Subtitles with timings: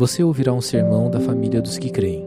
[0.00, 2.26] você ouvirá um sermão da família dos que creem.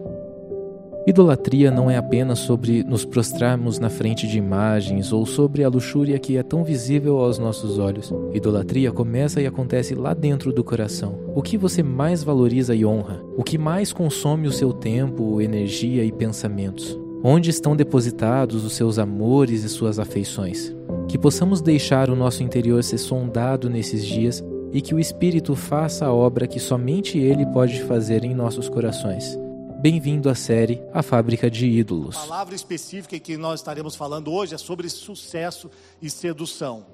[1.07, 6.19] Idolatria não é apenas sobre nos prostrarmos na frente de imagens ou sobre a luxúria
[6.19, 8.13] que é tão visível aos nossos olhos.
[8.31, 11.19] Idolatria começa e acontece lá dentro do coração.
[11.33, 13.23] O que você mais valoriza e honra?
[13.35, 16.95] O que mais consome o seu tempo, energia e pensamentos?
[17.23, 20.71] Onde estão depositados os seus amores e suas afeições?
[21.07, 26.07] Que possamos deixar o nosso interior ser sondado nesses dias e que o Espírito faça
[26.07, 29.37] a obra que somente Ele pode fazer em nossos corações.
[29.79, 32.17] Bem-vindo à série A Fábrica de Ídolos.
[32.17, 35.69] A palavra específica que nós estaremos falando hoje é sobre sucesso
[36.01, 36.87] e sedução.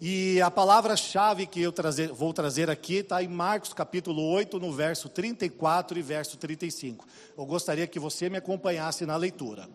[0.00, 4.72] E a palavra-chave que eu trazer, vou trazer aqui está em Marcos capítulo 8, no
[4.72, 7.06] verso 34 e verso 35.
[7.36, 9.68] Eu gostaria que você me acompanhasse na leitura.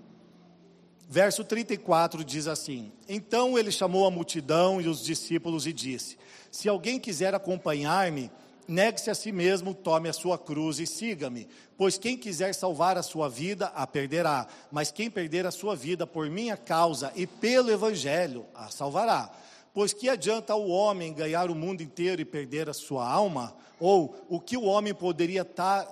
[1.09, 6.17] Verso 34 diz assim: Então ele chamou a multidão e os discípulos e disse:
[6.53, 8.29] Se alguém quiser acompanhar-me,
[8.67, 11.47] negue-se a si mesmo, tome a sua cruz e siga-me.
[11.75, 14.45] Pois quem quiser salvar a sua vida, a perderá.
[14.71, 19.31] Mas quem perder a sua vida por minha causa e pelo evangelho, a salvará.
[19.73, 23.55] Pois que adianta o homem ganhar o mundo inteiro e perder a sua alma?
[23.79, 25.43] Ou o que o homem poderia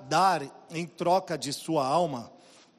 [0.07, 2.31] dar em troca de sua alma?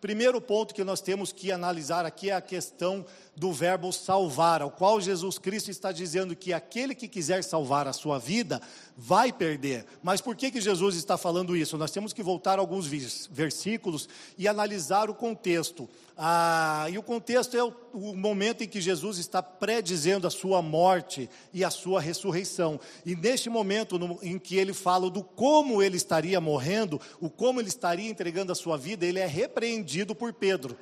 [0.03, 4.69] Primeiro ponto que nós temos que analisar aqui é a questão do verbo salvar, ao
[4.69, 8.61] qual Jesus Cristo está dizendo que aquele que quiser salvar a sua vida
[8.97, 9.87] vai perder.
[10.03, 11.79] Mas por que, que Jesus está falando isso?
[11.79, 12.89] Nós temos que voltar a alguns
[13.31, 15.89] versículos e analisar o contexto.
[16.19, 20.61] Ah, e o contexto é o, o momento em que Jesus está predizendo a sua
[20.61, 22.79] morte e a sua ressurreição.
[23.07, 27.61] E neste momento no, em que ele fala do como ele estaria morrendo, o como
[27.61, 30.77] ele estaria entregando a sua vida, ele é repreendido por Pedro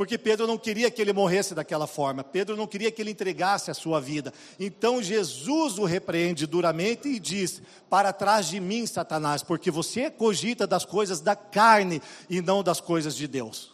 [0.00, 3.70] porque Pedro não queria que ele morresse daquela forma, Pedro não queria que ele entregasse
[3.70, 4.32] a sua vida.
[4.58, 10.66] Então Jesus o repreende duramente e diz: Para trás de mim, Satanás, porque você cogita
[10.66, 13.72] das coisas da carne e não das coisas de Deus.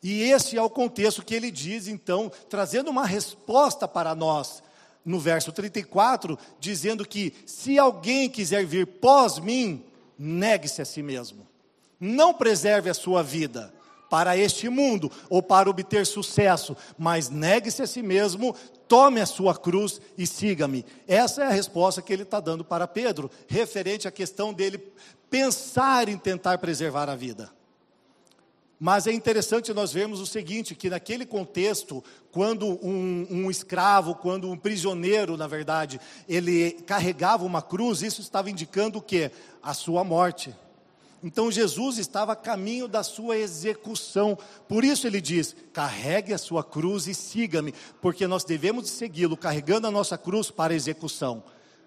[0.00, 4.62] E esse é o contexto que ele diz, então, trazendo uma resposta para nós,
[5.04, 9.84] no verso 34, dizendo que se alguém quiser vir pós mim,
[10.16, 11.44] negue-se a si mesmo,
[12.04, 13.72] não preserve a sua vida
[14.10, 18.54] para este mundo ou para obter sucesso, mas negue-se a si mesmo,
[18.86, 20.84] tome a sua cruz e siga-me.
[21.08, 24.78] Essa é a resposta que ele está dando para Pedro, referente à questão dele
[25.30, 27.50] pensar em tentar preservar a vida.
[28.78, 34.50] Mas é interessante nós vermos o seguinte: que naquele contexto, quando um, um, escravo, quando
[34.50, 39.30] um prisioneiro, na verdade, ele carregava uma cruz, isso estava indicando o que?
[39.62, 40.54] A sua morte.
[41.24, 44.36] Então Jesus estava a caminho da sua execução.
[44.68, 49.86] Por isso ele diz: carregue a sua cruz e siga-me, porque nós devemos segui-lo carregando
[49.86, 51.42] a nossa cruz para a execução.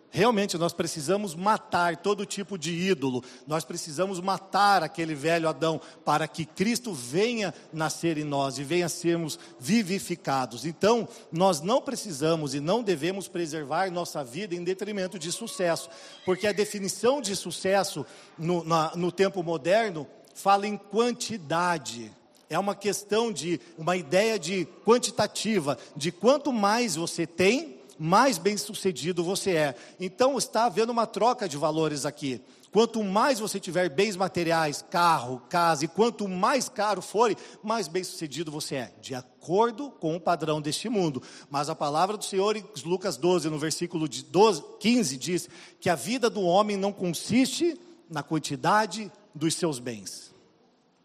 [0.09, 6.27] Realmente nós precisamos matar todo tipo de ídolo, nós precisamos matar aquele velho Adão para
[6.27, 10.65] que Cristo venha nascer em nós e venha sermos vivificados.
[10.65, 15.89] Então, nós não precisamos e não devemos preservar nossa vida em detrimento de sucesso,
[16.25, 18.05] porque a definição de sucesso
[18.37, 22.11] no, na, no tempo moderno fala em quantidade.
[22.49, 28.57] É uma questão de, uma ideia de quantitativa, de quanto mais você tem, mais bem
[28.57, 29.75] sucedido você é.
[29.99, 32.41] Então está havendo uma troca de valores aqui.
[32.71, 38.03] Quanto mais você tiver bens materiais, carro, casa, e quanto mais caro for, mais bem
[38.03, 41.23] sucedido você é, de acordo com o padrão deste mundo.
[41.49, 45.95] Mas a palavra do Senhor, em Lucas 12, no versículo 12, 15, diz que a
[45.95, 47.79] vida do homem não consiste
[48.09, 50.33] na quantidade dos seus bens.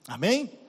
[0.06, 0.61] Amém?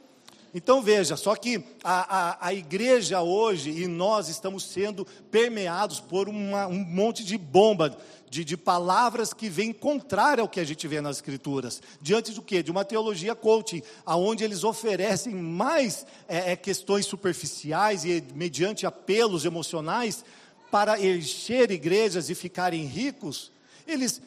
[0.53, 6.29] Então veja, só que a, a, a, igreja hoje e nós estamos sendo permeados por
[6.29, 7.97] uma, um monte de bomba,
[8.29, 11.81] de, de palavras que vêm contrária ao que a gente vê nas escrituras.
[11.99, 12.61] Diante do que?
[12.61, 19.45] De uma teologia coaching, aonde eles oferecem mais é, é, questões superficiais e mediante apelos
[19.45, 20.23] emocionais
[20.69, 23.51] para encher igrejas e ficarem ricos,
[23.87, 24.21] eles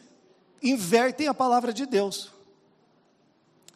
[0.60, 2.35] invertem a palavra de Deus.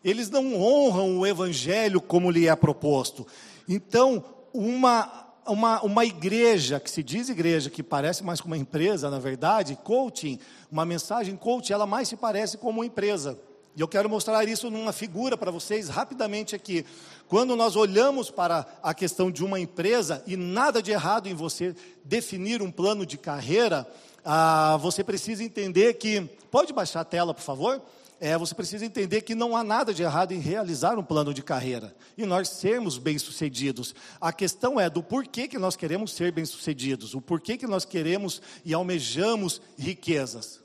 [0.05, 3.27] Eles não honram o evangelho como lhe é proposto.
[3.69, 9.11] Então, uma, uma, uma igreja, que se diz igreja, que parece mais com uma empresa,
[9.11, 10.39] na verdade, coaching,
[10.71, 13.39] uma mensagem coaching, ela mais se parece com uma empresa.
[13.77, 16.85] E eu quero mostrar isso numa figura para vocês rapidamente aqui.
[17.29, 21.75] Quando nós olhamos para a questão de uma empresa, e nada de errado em você
[22.05, 23.87] definir um plano de carreira,
[24.25, 26.29] ah, você precisa entender que.
[26.51, 27.81] Pode baixar a tela, por favor?
[28.21, 31.43] É, você precisa entender que não há nada de errado em realizar um plano de
[31.43, 33.95] carreira e nós sermos bem-sucedidos.
[34.21, 38.43] A questão é do porquê que nós queremos ser bem-sucedidos, o porquê que nós queremos
[38.63, 40.61] e almejamos riquezas.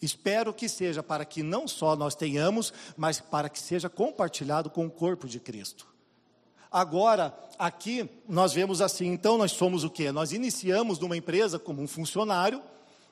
[0.00, 4.86] Espero que seja para que não só nós tenhamos, mas para que seja compartilhado com
[4.86, 5.88] o corpo de Cristo.
[6.70, 10.12] Agora, aqui nós vemos assim, então nós somos o quê?
[10.12, 12.62] Nós iniciamos numa empresa como um funcionário,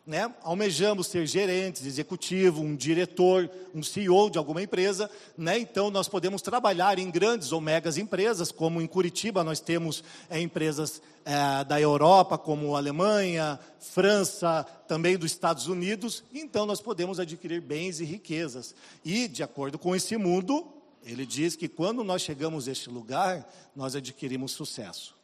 [0.06, 0.32] né?
[0.42, 5.58] almejamos ser gerentes, executivo, um diretor, um CEO de alguma empresa, né?
[5.58, 10.38] então nós podemos trabalhar em grandes ou megas empresas, como em Curitiba nós temos é,
[10.38, 17.62] empresas é, da Europa, como Alemanha, França, também dos Estados Unidos, então nós podemos adquirir
[17.62, 18.74] bens e riquezas.
[19.02, 20.66] E, de acordo com esse mundo,
[21.02, 25.14] ele diz que quando nós chegamos a este lugar, nós adquirimos sucesso.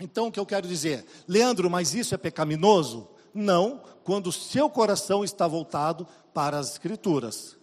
[0.00, 1.06] Então, o que eu quero dizer?
[1.26, 3.08] Leandro, mas isso é pecaminoso?
[3.36, 7.56] Não, quando o seu coração está voltado para as Escrituras.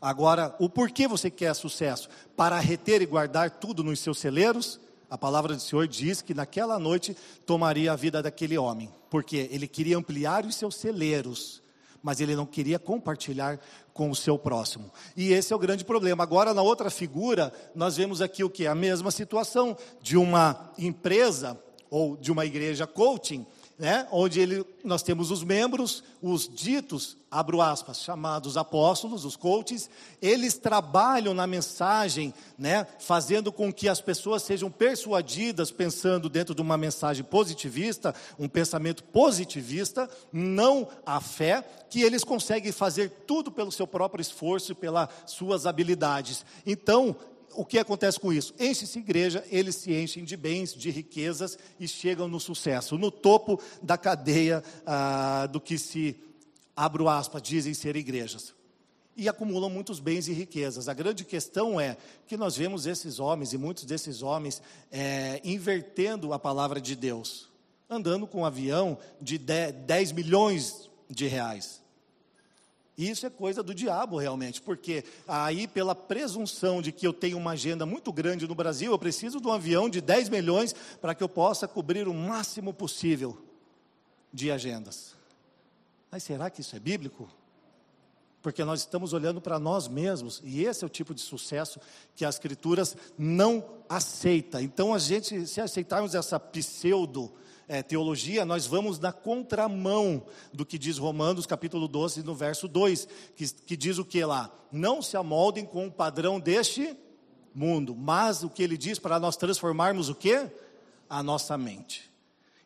[0.00, 2.10] Agora, o porquê você quer sucesso?
[2.36, 4.78] Para reter e guardar tudo nos seus celeiros?
[5.08, 7.16] A palavra do Senhor diz que naquela noite
[7.46, 11.62] tomaria a vida daquele homem, porque ele queria ampliar os seus celeiros,
[12.02, 13.58] mas ele não queria compartilhar
[13.94, 14.90] com o seu próximo.
[15.16, 16.22] E esse é o grande problema.
[16.22, 18.66] Agora, na outra figura, nós vemos aqui o que?
[18.66, 23.46] A mesma situação de uma empresa ou de uma igreja coaching
[23.78, 29.90] né, onde ele, nós temos os membros, os ditos, abro aspas, chamados apóstolos, os coaches,
[30.22, 36.62] eles trabalham na mensagem, né, fazendo com que as pessoas sejam persuadidas, pensando dentro de
[36.62, 43.72] uma mensagem positivista, um pensamento positivista, não a fé, que eles conseguem fazer tudo pelo
[43.72, 46.44] seu próprio esforço e pelas suas habilidades.
[46.64, 47.16] Então,
[47.56, 48.54] o que acontece com isso?
[48.58, 53.60] Enche-se igreja, eles se enchem de bens, de riquezas e chegam no sucesso, no topo
[53.82, 56.16] da cadeia ah, do que se,
[56.76, 58.54] abro aspas, dizem ser igrejas.
[59.16, 60.88] E acumulam muitos bens e riquezas.
[60.88, 61.96] A grande questão é
[62.26, 64.60] que nós vemos esses homens, e muitos desses homens,
[64.90, 67.48] é, invertendo a palavra de Deus,
[67.88, 71.83] andando com um avião de 10 milhões de reais.
[72.96, 77.52] Isso é coisa do diabo realmente, porque aí pela presunção de que eu tenho uma
[77.52, 81.22] agenda muito grande no Brasil, eu preciso de um avião de 10 milhões para que
[81.22, 83.36] eu possa cobrir o máximo possível
[84.32, 85.14] de agendas.
[86.10, 87.28] Mas será que isso é bíblico?
[88.44, 91.80] Porque nós estamos olhando para nós mesmos, e esse é o tipo de sucesso
[92.14, 94.60] que as escrituras não aceita.
[94.60, 97.32] Então a gente, se aceitarmos essa pseudo
[97.66, 103.08] é, teologia, nós vamos na contramão do que diz Romanos capítulo 12, no verso 2,
[103.34, 104.54] que, que diz o que lá?
[104.70, 106.94] Não se amoldem com o padrão deste
[107.54, 110.50] mundo, mas o que ele diz para nós transformarmos o que?
[111.08, 112.13] A nossa mente.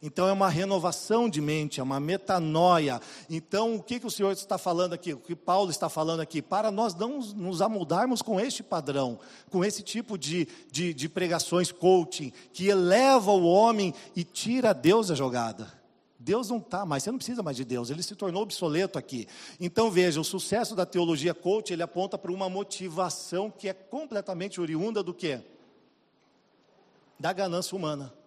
[0.00, 3.00] Então é uma renovação de mente, é uma metanoia.
[3.28, 6.40] Então o que, que o Senhor está falando aqui, o que Paulo está falando aqui?
[6.40, 9.18] Para nós não nos amoldarmos com este padrão,
[9.50, 15.08] com esse tipo de, de, de pregações coaching, que eleva o homem e tira Deus
[15.08, 15.76] da jogada.
[16.16, 19.26] Deus não está mais, você não precisa mais de Deus, ele se tornou obsoleto aqui.
[19.58, 24.60] Então veja, o sucesso da teologia coach, ele aponta para uma motivação que é completamente
[24.60, 25.40] oriunda do quê?
[27.18, 28.17] Da ganância humana.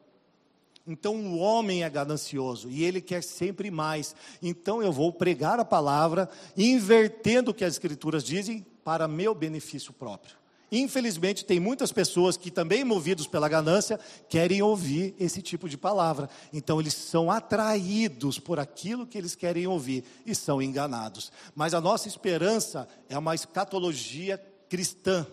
[0.85, 4.15] Então o homem é ganancioso e ele quer sempre mais.
[4.41, 9.93] Então eu vou pregar a palavra, invertendo o que as escrituras dizem para meu benefício
[9.93, 10.41] próprio.
[10.71, 13.99] Infelizmente, tem muitas pessoas que também, movidos pela ganância,
[14.29, 16.29] querem ouvir esse tipo de palavra.
[16.53, 21.29] Então, eles são atraídos por aquilo que eles querem ouvir e são enganados.
[21.53, 25.27] Mas a nossa esperança é uma escatologia cristã.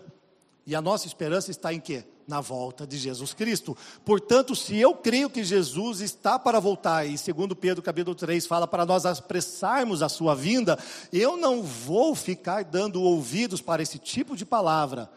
[0.67, 2.03] E a nossa esperança está em quê?
[2.29, 3.75] Na volta de Jesus Cristo.
[4.05, 8.67] Portanto, se eu creio que Jesus está para voltar, e segundo Pedro capítulo 3 fala
[8.67, 10.77] para nós apressarmos a sua vinda,
[11.11, 15.09] eu não vou ficar dando ouvidos para esse tipo de palavra,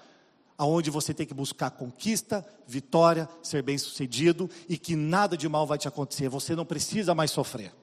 [0.56, 5.76] aonde você tem que buscar conquista, vitória, ser bem-sucedido e que nada de mal vai
[5.76, 7.74] te acontecer, você não precisa mais sofrer.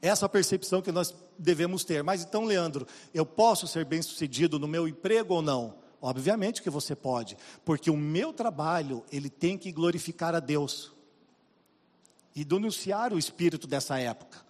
[0.00, 2.04] Essa é percepção que nós devemos ter.
[2.04, 5.82] Mas então, Leandro, eu posso ser bem-sucedido no meu emprego ou não?
[6.06, 7.34] Obviamente que você pode,
[7.64, 10.92] porque o meu trabalho, ele tem que glorificar a Deus
[12.36, 14.44] e denunciar o espírito dessa época.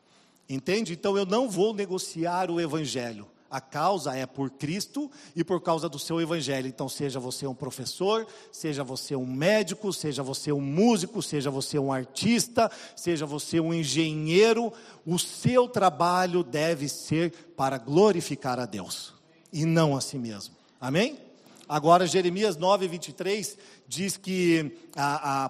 [0.48, 0.92] Entende?
[0.92, 3.28] Então eu não vou negociar o evangelho.
[3.48, 6.66] A causa é por Cristo e por causa do seu evangelho.
[6.66, 11.78] Então, seja você um professor, seja você um médico, seja você um músico, seja você
[11.78, 14.72] um artista, seja você um engenheiro,
[15.06, 19.14] o seu trabalho deve ser para glorificar a Deus
[19.52, 20.56] e não a si mesmo.
[20.80, 21.23] Amém?
[21.68, 23.56] Agora, Jeremias 9, 23
[23.88, 24.76] diz que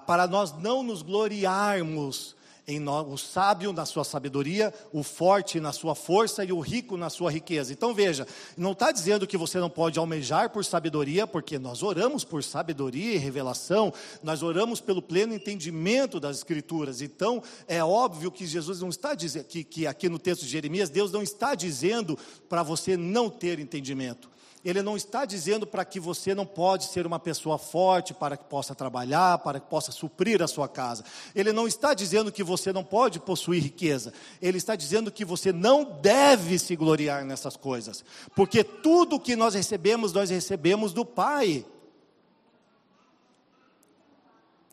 [0.05, 2.35] para nós não nos gloriarmos
[2.67, 6.97] em nós, o sábio na sua sabedoria, o forte na sua força e o rico
[6.97, 7.71] na sua riqueza.
[7.71, 12.23] Então veja, não está dizendo que você não pode almejar por sabedoria, porque nós oramos
[12.23, 13.93] por sabedoria e revelação,
[14.23, 17.01] nós oramos pelo pleno entendimento das Escrituras.
[17.01, 20.89] Então é óbvio que Jesus não está dizendo, que, que aqui no texto de Jeremias,
[20.89, 22.17] Deus não está dizendo
[22.49, 24.34] para você não ter entendimento
[24.65, 28.45] ele não está dizendo para que você não pode ser uma pessoa forte para que
[28.45, 31.05] possa trabalhar, para que possa suprir a sua casa.
[31.35, 34.11] Ele não está dizendo que você não pode possuir riqueza.
[34.41, 38.03] Ele está dizendo que você não deve se gloriar nessas coisas,
[38.35, 41.63] porque tudo que nós recebemos, nós recebemos do Pai.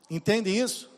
[0.09, 0.91] Entende isso?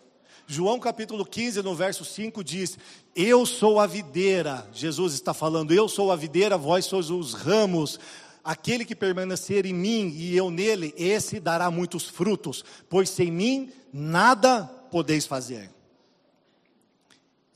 [0.47, 2.79] João capítulo 15, no verso 5 diz:
[3.17, 4.69] Eu sou a videira.
[4.73, 7.99] Jesus está falando: Eu sou a videira, vós sois os ramos.
[8.45, 13.73] Aquele que permanecer em mim e eu nele, esse dará muitos frutos, pois sem mim
[13.93, 15.71] nada podeis fazer.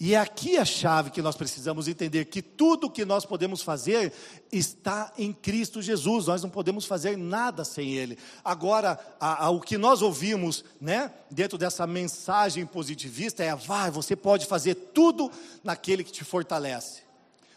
[0.00, 4.12] E é aqui a chave que nós precisamos entender: que tudo que nós podemos fazer
[4.52, 8.16] está em Cristo Jesus, nós não podemos fazer nada sem Ele.
[8.44, 14.14] Agora, a, a, o que nós ouvimos, né, dentro dessa mensagem positivista é: vai, você
[14.14, 15.32] pode fazer tudo
[15.64, 17.07] naquele que te fortalece.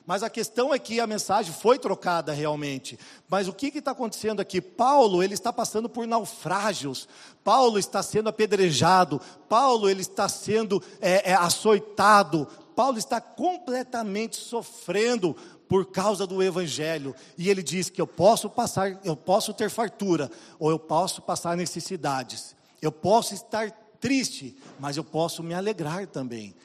[0.05, 2.98] Mas a questão é que a mensagem foi trocada realmente.
[3.29, 4.60] Mas o que está acontecendo aqui?
[4.60, 7.08] Paulo ele está passando por naufrágios.
[7.43, 9.22] Paulo está sendo apedrejado.
[9.48, 12.48] Paulo ele está sendo é, é, açoitado.
[12.75, 15.36] Paulo está completamente sofrendo
[15.67, 17.15] por causa do evangelho.
[17.38, 21.55] E ele diz que eu posso passar, eu posso ter fartura ou eu posso passar
[21.55, 22.55] necessidades.
[22.81, 26.55] Eu posso estar triste, mas eu posso me alegrar também.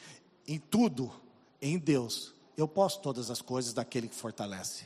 [0.48, 1.12] Em tudo,
[1.60, 4.84] em Deus eu posso todas as coisas daquele que fortalece.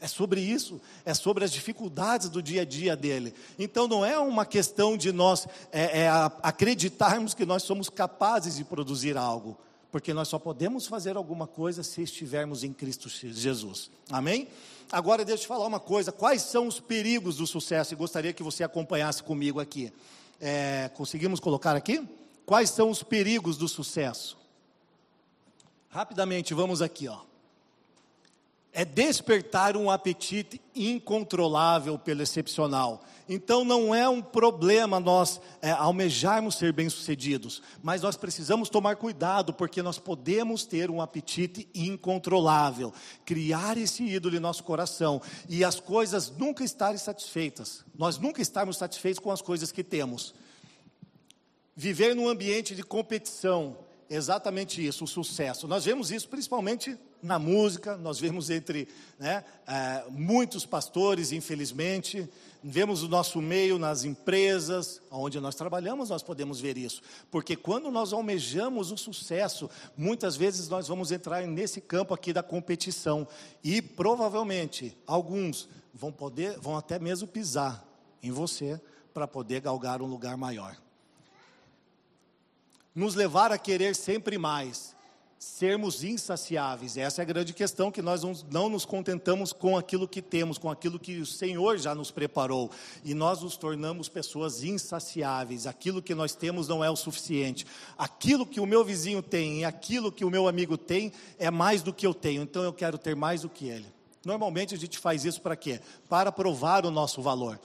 [0.00, 3.34] É sobre isso, é sobre as dificuldades do dia a dia dele.
[3.58, 6.08] Então não é uma questão de nós é, é,
[6.42, 9.58] acreditarmos que nós somos capazes de produzir algo,
[9.92, 13.90] porque nós só podemos fazer alguma coisa se estivermos em Cristo Jesus.
[14.08, 14.48] Amém?
[14.90, 17.92] Agora deixa eu te falar uma coisa: quais são os perigos do sucesso?
[17.92, 19.92] E gostaria que você acompanhasse comigo aqui.
[20.40, 22.02] É, conseguimos colocar aqui?
[22.46, 24.39] Quais são os perigos do sucesso?
[25.90, 27.18] Rapidamente, vamos aqui, ó.
[28.72, 33.04] É despertar um apetite incontrolável pelo excepcional.
[33.28, 39.52] Então não é um problema nós é, almejarmos ser bem-sucedidos, mas nós precisamos tomar cuidado,
[39.52, 42.94] porque nós podemos ter um apetite incontrolável,
[43.24, 48.76] criar esse ídolo em nosso coração e as coisas nunca estarem satisfeitas, nós nunca estarmos
[48.76, 50.32] satisfeitos com as coisas que temos.
[51.74, 53.76] Viver num ambiente de competição,
[54.10, 55.68] exatamente isso, o sucesso.
[55.68, 58.88] Nós vemos isso principalmente na música, nós vemos entre
[59.18, 62.28] né, é, muitos pastores, infelizmente,
[62.62, 67.00] vemos o nosso meio nas empresas, onde nós trabalhamos, nós podemos ver isso.
[67.30, 72.42] Porque quando nós almejamos o sucesso, muitas vezes nós vamos entrar nesse campo aqui da
[72.42, 73.28] competição.
[73.62, 77.86] E provavelmente alguns vão poder, vão até mesmo pisar
[78.20, 78.80] em você
[79.14, 80.76] para poder galgar um lugar maior
[82.94, 84.94] nos levar a querer sempre mais,
[85.38, 86.98] sermos insaciáveis.
[86.98, 90.68] Essa é a grande questão, que nós não nos contentamos com aquilo que temos, com
[90.68, 92.70] aquilo que o Senhor já nos preparou,
[93.02, 95.66] e nós nos tornamos pessoas insaciáveis.
[95.66, 97.66] Aquilo que nós temos não é o suficiente.
[97.96, 101.82] Aquilo que o meu vizinho tem e aquilo que o meu amigo tem é mais
[101.82, 103.86] do que eu tenho, então eu quero ter mais do que ele.
[104.22, 105.80] Normalmente a gente faz isso para quê?
[106.06, 107.58] Para provar o nosso valor.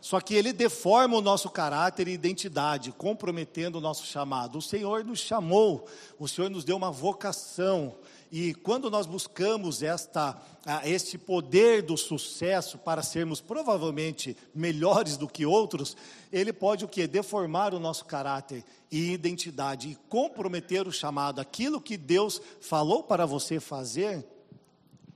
[0.00, 4.58] Só que ele deforma o nosso caráter e identidade, comprometendo o nosso chamado.
[4.58, 5.88] O Senhor nos chamou,
[6.18, 7.96] o Senhor nos deu uma vocação.
[8.30, 10.40] E quando nós buscamos esta,
[10.84, 15.96] este poder do sucesso para sermos provavelmente melhores do que outros,
[16.32, 17.06] ele pode o que?
[17.06, 21.40] Deformar o nosso caráter e identidade e comprometer o chamado.
[21.40, 24.24] Aquilo que Deus falou para você fazer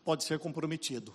[0.04, 1.14] pode ser comprometido.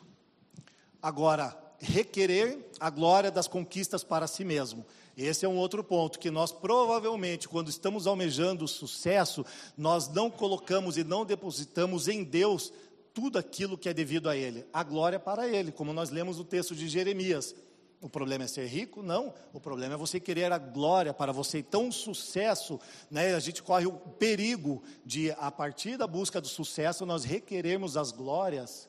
[1.02, 4.86] Agora, requerer a glória das conquistas para si mesmo.
[5.16, 9.44] Esse é um outro ponto que nós provavelmente, quando estamos almejando o sucesso,
[9.76, 12.72] nós não colocamos e não depositamos em Deus
[13.14, 14.64] tudo aquilo que é devido a Ele.
[14.72, 17.56] A glória para Ele, como nós lemos no texto de Jeremias.
[18.00, 19.02] O problema é ser rico?
[19.02, 19.34] Não.
[19.52, 21.58] O problema é você querer a glória para você.
[21.58, 22.80] Então, o sucesso,
[23.10, 27.98] né, a gente corre o perigo de, a partir da busca do sucesso, nós requerermos
[27.98, 28.88] as glórias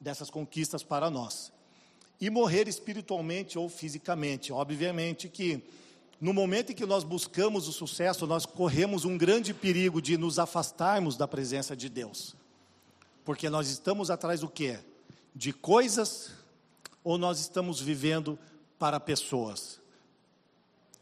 [0.00, 1.52] dessas conquistas para nós
[2.20, 4.52] e morrer espiritualmente ou fisicamente.
[4.52, 5.62] Obviamente que
[6.20, 10.38] no momento em que nós buscamos o sucesso, nós corremos um grande perigo de nos
[10.38, 12.36] afastarmos da presença de Deus.
[13.24, 14.78] Porque nós estamos atrás do quê?
[15.34, 16.30] De coisas
[17.02, 18.38] ou nós estamos vivendo
[18.78, 19.81] para pessoas?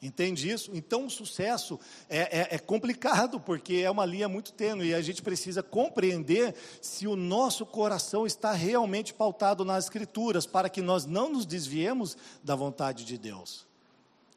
[0.03, 0.71] Entende isso?
[0.73, 1.79] Então, o sucesso
[2.09, 6.55] é, é, é, complicado, porque é uma linha muito tênue e a gente precisa compreender
[6.81, 12.17] se o nosso coração está realmente pautado nas Escrituras, para que nós não nos desviemos
[12.43, 13.67] da vontade de Deus.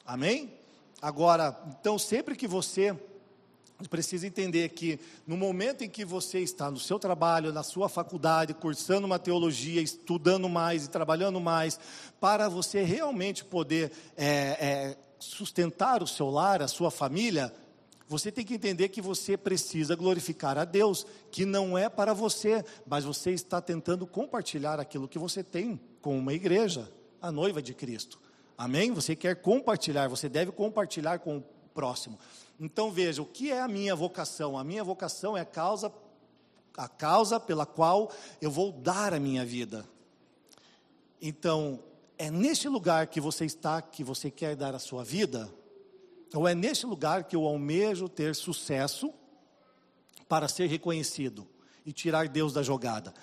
[0.06, 0.54] Amém?
[1.02, 2.94] Agora, então, sempre que você
[3.90, 8.54] precisa entender que no momento em que você está no seu trabalho, na sua faculdade,
[8.54, 11.80] cursando uma teologia, estudando mais e trabalhando mais,
[12.20, 17.54] para você realmente poder é, é, sustentar o seu lar, a sua família,
[18.08, 22.64] você tem que entender que você precisa glorificar a Deus, que não é para você,
[22.86, 27.74] mas você está tentando compartilhar aquilo que você tem com uma igreja, a noiva de
[27.74, 28.20] Cristo.
[28.58, 28.92] Amém?
[28.92, 32.20] Você quer compartilhar, você deve compartilhar com o próximo.
[32.60, 34.58] Então veja, o que é a minha vocação?
[34.58, 35.92] A minha vocação é a causa
[36.76, 38.12] a causa pela qual
[38.42, 39.86] eu vou dar a minha vida.
[41.22, 41.80] Então,
[42.18, 45.54] é neste lugar que você está que você quer dar a sua vida?
[46.34, 49.14] Ou é neste lugar que eu almejo ter sucesso
[50.28, 51.48] para ser reconhecido
[51.86, 53.14] e tirar Deus da jogada?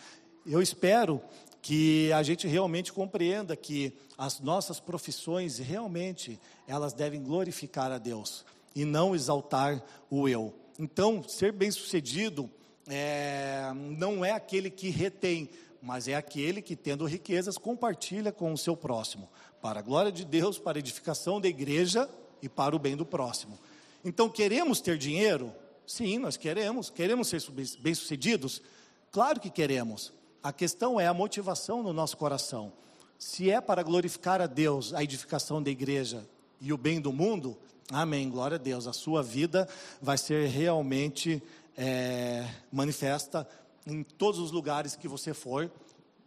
[0.47, 1.21] Eu espero
[1.63, 8.45] que a gente realmente compreenda que as nossas profissões realmente elas devem glorificar a Deus
[8.75, 10.55] e não exaltar o eu.
[10.79, 12.51] Então, ser bem-sucedido
[12.89, 15.51] é, não é aquele que retém,
[15.83, 19.29] mas é aquele que, tendo riquezas, compartilha com o seu próximo,
[19.63, 22.09] para a glória de Deus, para a edificação da igreja
[22.43, 23.59] e para o bem do próximo.
[24.05, 25.53] Então, queremos ter dinheiro?
[25.87, 26.91] Sim, nós queremos.
[26.91, 27.43] Queremos ser
[27.81, 28.63] bem-sucedidos?
[29.11, 30.13] Claro que queremos.
[30.43, 32.73] A questão é a motivação no nosso coração.
[33.19, 36.27] Se é para glorificar a Deus, a edificação da igreja
[36.61, 37.59] e o bem do mundo,
[37.93, 38.87] amém, glória a Deus.
[38.87, 39.69] A sua vida
[40.01, 41.43] vai ser realmente
[41.77, 43.47] é, manifesta
[43.91, 45.71] em todos os lugares que você for,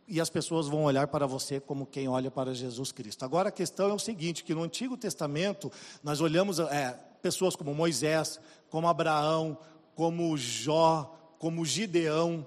[0.07, 3.23] e as pessoas vão olhar para você como quem olha para Jesus Cristo.
[3.23, 5.71] Agora a questão é o seguinte, que no Antigo Testamento
[6.03, 6.91] nós olhamos é,
[7.21, 8.39] pessoas como Moisés,
[8.69, 9.57] como Abraão,
[9.95, 12.45] como Jó, como Gideão,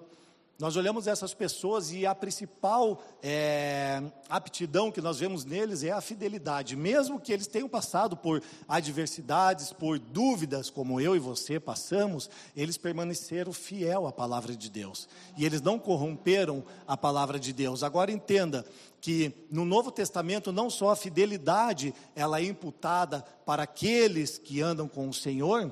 [0.58, 6.00] nós olhamos essas pessoas e a principal é, aptidão que nós vemos neles é a
[6.00, 6.74] fidelidade.
[6.74, 12.78] Mesmo que eles tenham passado por adversidades, por dúvidas, como eu e você passamos, eles
[12.78, 15.06] permaneceram fiel à palavra de Deus.
[15.36, 17.82] E eles não corromperam a palavra de Deus.
[17.82, 18.64] Agora entenda
[18.98, 24.88] que no Novo Testamento não só a fidelidade ela é imputada para aqueles que andam
[24.88, 25.70] com o Senhor,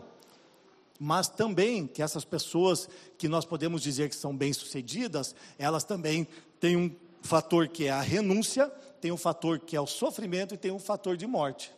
[1.04, 2.88] mas também que essas pessoas
[3.18, 6.26] que nós podemos dizer que são bem-sucedidas, elas também
[6.58, 8.70] têm um fator que é a renúncia,
[9.02, 11.70] tem um fator que é o sofrimento e tem um fator de morte.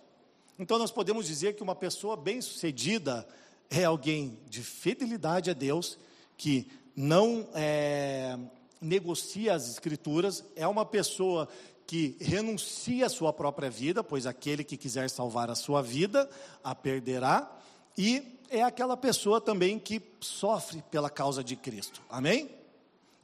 [0.56, 3.26] Então nós podemos dizer que uma pessoa bem-sucedida
[3.68, 5.98] é alguém de fidelidade a Deus,
[6.36, 8.38] que não é,
[8.80, 11.48] negocia as escrituras, é uma pessoa
[11.84, 16.30] que renuncia à sua própria vida, pois aquele que quiser salvar a sua vida
[16.62, 17.52] a perderá,
[17.98, 22.02] e é aquela pessoa também que sofre pela causa de Cristo.
[22.08, 22.50] Amém?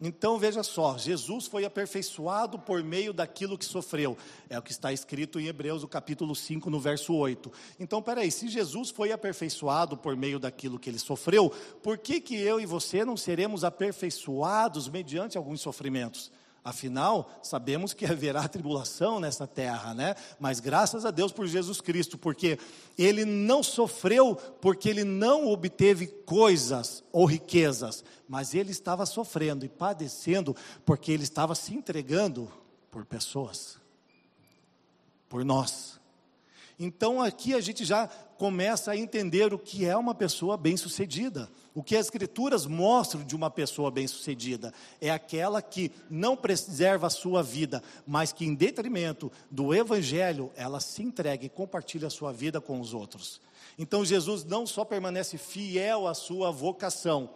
[0.04, 4.18] Então veja só, Jesus foi aperfeiçoado por meio daquilo que sofreu.
[4.50, 7.52] É o que está escrito em Hebreus, o capítulo 5, no verso 8.
[7.78, 11.50] Então, peraí, se Jesus foi aperfeiçoado por meio daquilo que ele sofreu,
[11.84, 16.32] por que, que eu e você não seremos aperfeiçoados mediante alguns sofrimentos?
[16.64, 20.14] Afinal, sabemos que haverá tribulação nessa terra, né?
[20.38, 22.56] Mas graças a Deus por Jesus Cristo, porque
[22.96, 29.68] ele não sofreu porque ele não obteve coisas ou riquezas, mas ele estava sofrendo e
[29.68, 32.50] padecendo porque ele estava se entregando
[32.92, 33.78] por pessoas,
[35.28, 36.00] por nós.
[36.78, 41.50] Então aqui a gente já começa a entender o que é uma pessoa bem-sucedida.
[41.74, 47.10] O que as escrituras mostram de uma pessoa bem-sucedida é aquela que não preserva a
[47.10, 52.30] sua vida, mas que em detrimento do evangelho, ela se entrega e compartilha a sua
[52.30, 53.40] vida com os outros.
[53.78, 57.30] Então Jesus não só permanece fiel à sua vocação,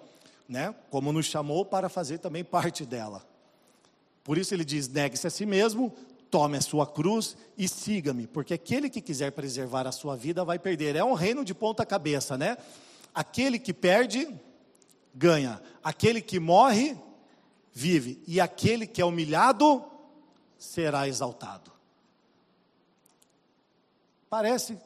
[0.46, 3.26] né, como nos chamou para fazer também parte dela.
[4.22, 5.92] Por isso ele diz: negue-se a si mesmo,
[6.30, 10.58] tome a sua cruz e siga-me, porque aquele que quiser preservar a sua vida vai
[10.58, 10.94] perder.
[10.94, 12.58] É um reino de ponta cabeça, né?
[13.16, 14.28] Aquele que perde,
[15.14, 15.62] ganha.
[15.82, 16.94] Aquele que morre,
[17.72, 18.22] vive.
[18.26, 19.82] E aquele que é humilhado,
[20.58, 21.72] será exaltado.
[24.28, 24.78] Parece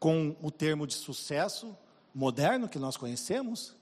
[0.00, 1.78] com o termo de sucesso
[2.12, 3.72] moderno que nós conhecemos?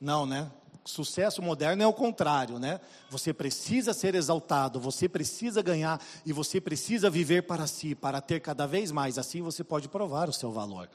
[0.00, 0.50] Não, né?
[0.84, 2.80] Sucesso moderno é o contrário, né?
[3.10, 8.40] Você precisa ser exaltado, você precisa ganhar e você precisa viver para si, para ter
[8.40, 9.18] cada vez mais.
[9.18, 10.90] Assim você pode provar o seu valor.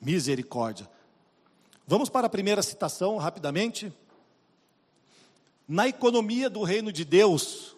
[0.00, 0.88] Misericórdia.
[1.86, 3.92] Vamos para a primeira citação, rapidamente.
[5.68, 7.76] Na economia do reino de Deus,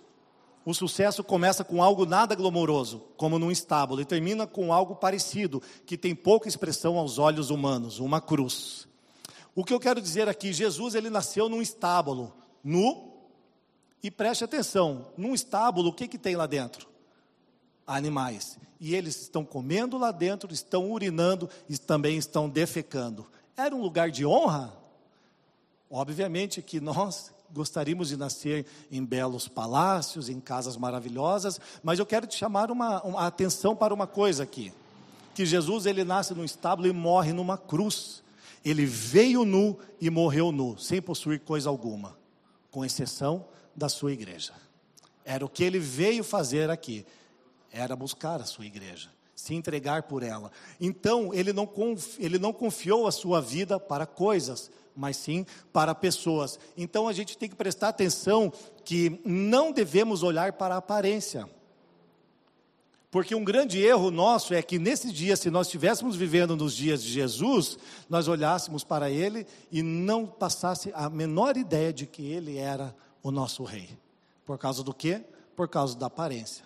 [0.69, 5.63] O sucesso começa com algo nada glamouroso, como num estábulo, e termina com algo parecido,
[5.87, 8.87] que tem pouca expressão aos olhos humanos, uma cruz.
[9.55, 13.15] O que eu quero dizer aqui, Jesus ele nasceu num estábulo, nu,
[14.03, 16.87] e preste atenção, num estábulo, o que, que tem lá dentro?
[17.87, 18.59] Animais.
[18.79, 23.27] E eles estão comendo lá dentro, estão urinando e também estão defecando.
[23.59, 24.73] Era um lugar de honra?
[25.91, 32.25] Obviamente que nós gostaríamos de nascer em belos palácios, em casas maravilhosas, mas eu quero
[32.25, 34.73] te chamar uma, uma atenção para uma coisa aqui,
[35.35, 38.23] que Jesus ele nasce num estábulo e morre numa cruz.
[38.65, 42.17] Ele veio nu e morreu nu, sem possuir coisa alguma,
[42.71, 43.45] com exceção
[43.75, 44.53] da sua igreja.
[45.25, 47.05] Era o que ele veio fazer aqui,
[47.73, 50.51] era buscar a sua igreja, se entregar por ela.
[50.81, 51.71] Então, ele não,
[52.19, 56.59] ele não confiou a sua vida para coisas, mas sim para pessoas.
[56.77, 58.53] Então a gente tem que prestar atenção
[58.85, 61.49] que não devemos olhar para a aparência.
[63.13, 67.01] Porque um grande erro nosso é que nesses dias, se nós estivéssemos vivendo nos dias
[67.01, 67.79] de Jesus,
[68.11, 73.31] nós olhássemos para ele e não passasse a menor ideia de que ele era o
[73.31, 73.89] nosso rei.
[74.45, 75.23] Por causa do quê?
[75.55, 76.65] Por causa da aparência.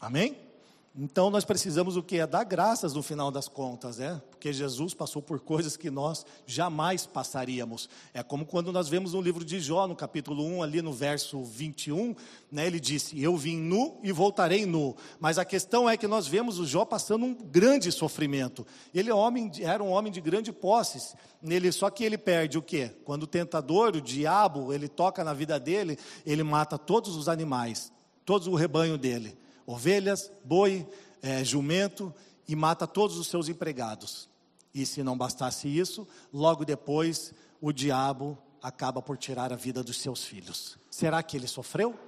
[0.00, 0.49] Amém?
[0.96, 2.18] Então nós precisamos o que?
[2.18, 4.20] É dar graças no final das contas, né?
[4.28, 7.88] Porque Jesus passou por coisas que nós jamais passaríamos.
[8.12, 11.44] É como quando nós vemos no livro de Jó, no capítulo 1, ali no verso
[11.44, 12.16] 21,
[12.50, 12.66] né?
[12.66, 14.96] Ele disse: Eu vim nu e voltarei nu.
[15.20, 18.66] Mas a questão é que nós vemos o Jó passando um grande sofrimento.
[18.92, 21.14] Ele é homem, era um homem de grande posses.
[21.40, 22.90] Nele, só que ele perde o quê?
[23.04, 27.92] Quando o tentador, o diabo, ele toca na vida dele, ele mata todos os animais,
[28.24, 29.38] todo o rebanho dele
[29.70, 30.86] ovelhas, boi,
[31.22, 32.12] é, jumento
[32.48, 34.28] e mata todos os seus empregados.
[34.74, 40.00] E se não bastasse isso, logo depois o diabo acaba por tirar a vida dos
[40.00, 40.76] seus filhos.
[40.90, 41.98] Será que ele sofreu?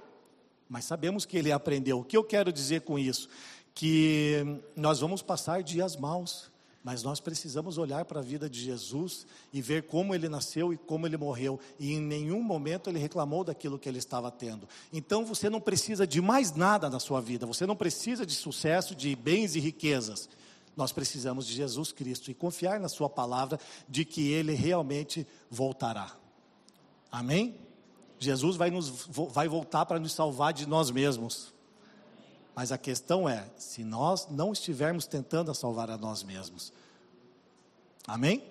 [0.67, 1.99] Mas sabemos que ele aprendeu.
[1.99, 3.29] O que eu quero dizer com isso?
[3.73, 6.51] Que nós vamos passar dias maus.
[6.83, 10.77] Mas nós precisamos olhar para a vida de Jesus e ver como ele nasceu e
[10.77, 11.57] como ele morreu.
[11.79, 14.67] E em nenhum momento ele reclamou daquilo que ele estava tendo.
[14.91, 17.45] Então você não precisa de mais nada na sua vida.
[17.45, 20.27] Você não precisa de sucesso, de bens e riquezas.
[20.75, 26.11] Nós precisamos de Jesus Cristo e confiar na Sua palavra de que Ele realmente voltará.
[27.11, 27.59] Amém?
[28.17, 31.53] Jesus vai, nos, vai voltar para nos salvar de nós mesmos.
[32.55, 36.71] Mas a questão é, se nós não estivermos tentando salvar a nós mesmos.
[38.07, 38.43] Amém?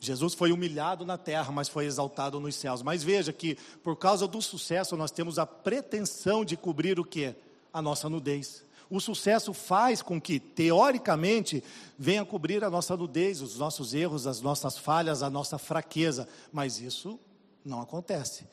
[0.00, 2.82] Jesus foi humilhado na terra, mas foi exaltado nos céus.
[2.82, 7.34] Mas veja que por causa do sucesso nós temos a pretensão de cobrir o que?
[7.72, 8.64] A nossa nudez.
[8.90, 11.62] O sucesso faz com que, teoricamente,
[11.98, 16.26] venha cobrir a nossa nudez, os nossos erros, as nossas falhas, a nossa fraqueza.
[16.52, 17.18] Mas isso
[17.64, 18.46] não acontece.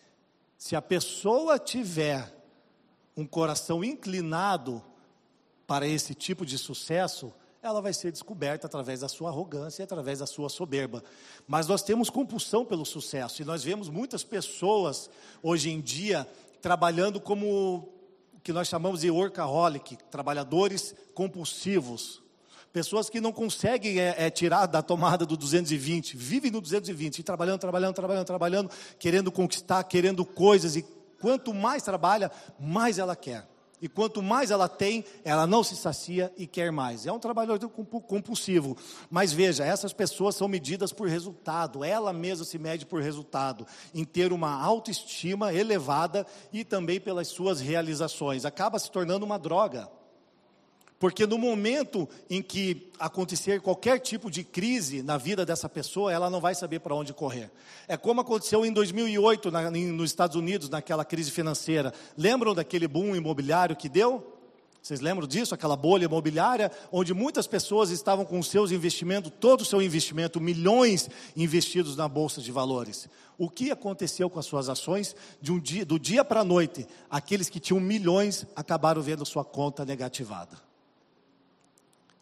[0.58, 2.34] Se a pessoa tiver
[3.16, 4.82] um coração inclinado
[5.66, 10.20] para esse tipo de sucesso, ela vai ser descoberta através da sua arrogância e através
[10.20, 11.04] da sua soberba.
[11.48, 15.10] Mas nós temos compulsão pelo sucesso e nós vemos muitas pessoas
[15.42, 16.28] hoje em dia
[16.62, 17.92] trabalhando como
[18.34, 22.22] o que nós chamamos de workaholic, trabalhadores compulsivos.
[22.72, 27.24] Pessoas que não conseguem é, é, tirar da tomada do 220, vivem no 220, e
[27.24, 30.86] trabalhando, trabalhando, trabalhando, trabalhando, querendo conquistar, querendo coisas e
[31.20, 33.48] Quanto mais trabalha, mais ela quer.
[33.82, 37.06] E quanto mais ela tem, ela não se sacia e quer mais.
[37.06, 38.78] É um trabalhador compulsivo.
[39.10, 41.84] Mas veja, essas pessoas são medidas por resultado.
[41.84, 43.68] Ela mesma se mede por resultado.
[43.94, 48.46] Em ter uma autoestima elevada e também pelas suas realizações.
[48.46, 49.90] Acaba se tornando uma droga.
[51.00, 56.30] Porque no momento em que acontecer qualquer tipo de crise na vida dessa pessoa, ela
[56.30, 57.52] não vai saber para onde correr.
[57.88, 61.94] É como aconteceu em 2008 na, nos Estados Unidos, naquela crise financeira.
[62.18, 64.36] Lembram daquele boom imobiliário que deu?
[64.82, 65.56] Vocês lembram disso?
[65.56, 71.10] Aquela bolha imobiliária, onde muitas pessoas estavam com seus investimentos, todo o seu investimento, milhões
[71.36, 73.10] investidos na bolsa de valores.
[73.36, 75.16] O que aconteceu com as suas ações?
[75.50, 79.84] Um dia, do dia para a noite, aqueles que tinham milhões acabaram vendo sua conta
[79.84, 80.56] negativada.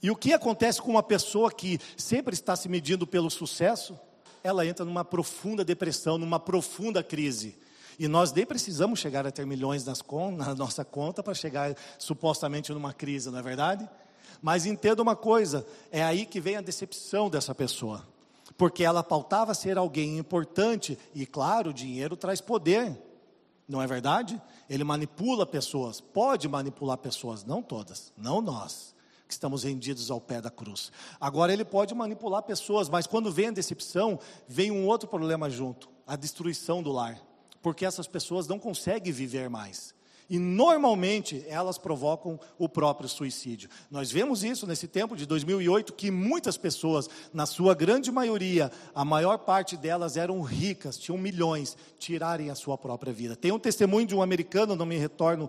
[0.04, 3.98] E o que acontece com uma pessoa que sempre está se medindo pelo sucesso?
[4.44, 7.58] Ela entra numa profunda depressão, numa profunda crise.
[7.98, 12.92] E nós nem precisamos chegar a ter milhões na nossa conta para chegar supostamente numa
[12.92, 13.90] crise, não é verdade?
[14.42, 18.06] Mas entenda uma coisa: é aí que vem a decepção dessa pessoa.
[18.58, 23.02] Porque ela pautava ser alguém importante, e claro, o dinheiro traz poder,
[23.68, 24.40] não é verdade?
[24.70, 28.93] Ele manipula pessoas, pode manipular pessoas, não todas, não nós
[29.34, 30.92] estamos rendidos ao pé da cruz.
[31.20, 35.90] Agora ele pode manipular pessoas, mas quando vem a decepção, vem um outro problema junto,
[36.08, 37.22] a destruição do lar,
[37.62, 39.94] porque essas pessoas não conseguem viver mais.
[40.34, 43.70] E normalmente elas provocam o próprio suicídio.
[43.92, 49.06] Nós vemos isso nesse tempo de 2008 que muitas pessoas, na sua grande maioria, a
[49.06, 53.36] maior parte delas eram ricas, tinham milhões, tirarem a sua própria vida.
[53.36, 55.48] Tem um testemunho de um americano, não me retorno,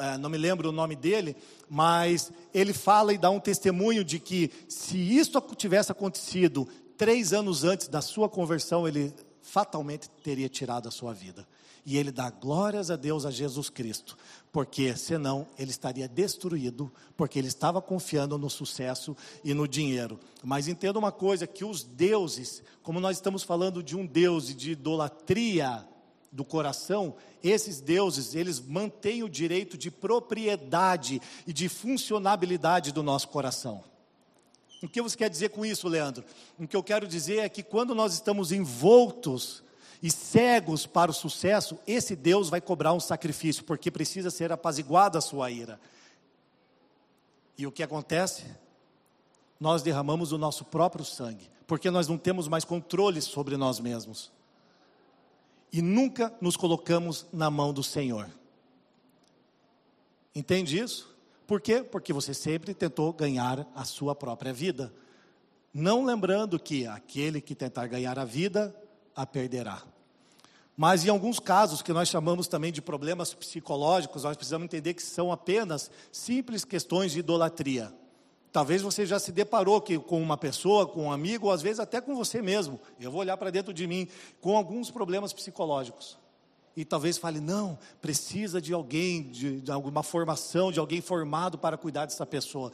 [0.00, 1.34] é, não me lembro o nome dele,
[1.68, 7.64] mas ele fala e dá um testemunho de que se isso tivesse acontecido três anos
[7.64, 9.12] antes da sua conversão, ele
[9.42, 11.44] fatalmente teria tirado a sua vida.
[11.84, 14.16] E ele dá glórias a Deus, a Jesus Cristo,
[14.52, 20.20] porque senão ele estaria destruído, porque ele estava confiando no sucesso e no dinheiro.
[20.42, 24.54] Mas entenda uma coisa: que os deuses, como nós estamos falando de um Deus e
[24.54, 25.86] de idolatria
[26.30, 33.28] do coração, esses deuses, eles mantêm o direito de propriedade e de funcionabilidade do nosso
[33.28, 33.82] coração.
[34.82, 36.24] O que você quer dizer com isso, Leandro?
[36.58, 39.62] O que eu quero dizer é que quando nós estamos envoltos
[40.02, 45.18] e cegos para o sucesso, esse Deus vai cobrar um sacrifício, porque precisa ser apaziguada
[45.18, 45.78] a sua ira.
[47.58, 48.44] E o que acontece?
[49.58, 54.32] Nós derramamos o nosso próprio sangue, porque nós não temos mais controle sobre nós mesmos.
[55.70, 58.28] E nunca nos colocamos na mão do Senhor.
[60.34, 61.14] Entende isso?
[61.46, 61.82] Por quê?
[61.82, 64.92] Porque você sempre tentou ganhar a sua própria vida.
[65.74, 68.74] Não lembrando que aquele que tentar ganhar a vida,
[69.20, 69.82] a perderá.
[70.76, 75.02] Mas em alguns casos, que nós chamamos também de problemas psicológicos, nós precisamos entender que
[75.02, 77.92] são apenas simples questões de idolatria.
[78.50, 81.80] Talvez você já se deparou que, com uma pessoa, com um amigo, ou às vezes
[81.80, 82.80] até com você mesmo.
[82.98, 84.08] Eu vou olhar para dentro de mim
[84.40, 86.18] com alguns problemas psicológicos.
[86.74, 91.76] E talvez fale, não, precisa de alguém, de, de alguma formação, de alguém formado para
[91.76, 92.72] cuidar dessa pessoa.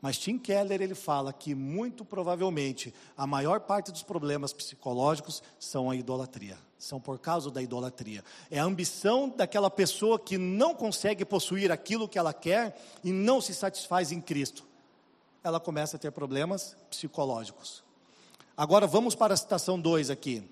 [0.00, 5.90] Mas Tim Keller ele fala que muito provavelmente a maior parte dos problemas psicológicos são
[5.90, 8.24] a idolatria, são por causa da idolatria.
[8.50, 13.40] É a ambição daquela pessoa que não consegue possuir aquilo que ela quer e não
[13.40, 14.64] se satisfaz em Cristo.
[15.42, 17.82] Ela começa a ter problemas psicológicos.
[18.56, 20.48] Agora vamos para a citação 2 aqui.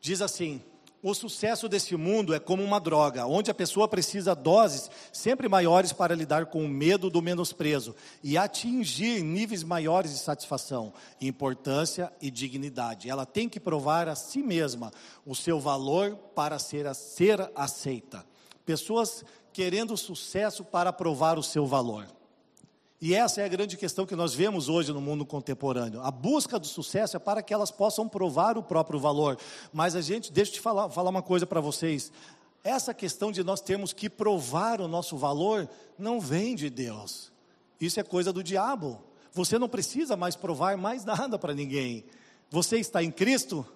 [0.00, 0.62] Diz assim:
[1.02, 5.92] o sucesso desse mundo é como uma droga, onde a pessoa precisa doses sempre maiores
[5.92, 12.30] para lidar com o medo do menosprezo e atingir níveis maiores de satisfação, importância e
[12.30, 13.10] dignidade.
[13.10, 14.92] Ela tem que provar a si mesma
[15.26, 18.24] o seu valor para ser, ser aceita.
[18.64, 22.06] Pessoas querendo sucesso para provar o seu valor.
[23.02, 26.00] E essa é a grande questão que nós vemos hoje no mundo contemporâneo.
[26.02, 29.36] A busca do sucesso é para que elas possam provar o próprio valor.
[29.72, 32.12] Mas a gente, deixa eu te falar, falar uma coisa para vocês.
[32.62, 37.32] Essa questão de nós termos que provar o nosso valor não vem de Deus.
[37.80, 39.02] Isso é coisa do diabo.
[39.32, 42.04] Você não precisa mais provar mais nada para ninguém.
[42.50, 43.66] Você está em Cristo,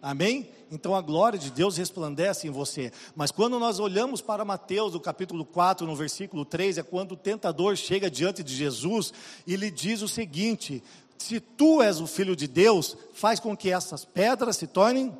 [0.00, 0.48] Amém?
[0.70, 2.92] Então a glória de Deus resplandece em você.
[3.14, 7.16] Mas quando nós olhamos para Mateus, no capítulo 4, no versículo 3, é quando o
[7.16, 9.12] tentador chega diante de Jesus
[9.46, 10.82] e lhe diz o seguinte:
[11.18, 15.16] Se tu és o filho de Deus, faz com que essas pedras se tornem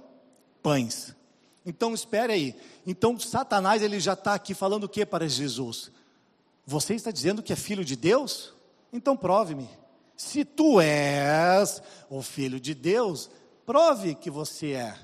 [0.62, 1.14] pães.
[1.64, 2.54] Então espere aí.
[2.86, 5.90] Então Satanás ele já está aqui falando o que para Jesus?
[6.64, 8.52] Você está dizendo que é filho de Deus?
[8.92, 9.68] Então prove-me.
[10.16, 13.30] Se tu és o filho de Deus,
[13.66, 14.96] Prove que você é.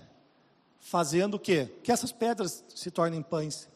[0.78, 1.68] Fazendo o quê?
[1.82, 3.68] Que essas pedras se tornem pães.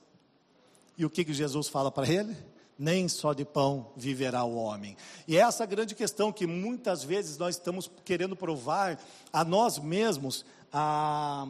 [0.97, 2.37] E o que, que Jesus fala para ele?
[2.79, 4.97] Nem só de pão viverá o homem.
[5.27, 8.99] E é essa grande questão que muitas vezes nós estamos querendo provar
[9.33, 11.49] a nós mesmos, a,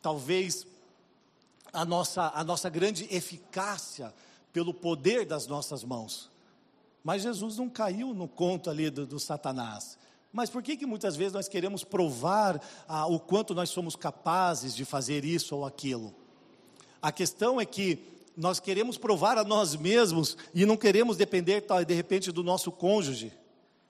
[0.00, 0.66] talvez
[1.72, 4.14] a nossa, a nossa grande eficácia
[4.52, 6.30] pelo poder das nossas mãos.
[7.02, 9.98] Mas Jesus não caiu no conto ali do, do Satanás.
[10.36, 14.76] Mas por que, que muitas vezes nós queremos provar ah, o quanto nós somos capazes
[14.76, 16.14] de fazer isso ou aquilo?
[17.00, 17.98] A questão é que
[18.36, 23.32] nós queremos provar a nós mesmos e não queremos depender, de repente, do nosso cônjuge.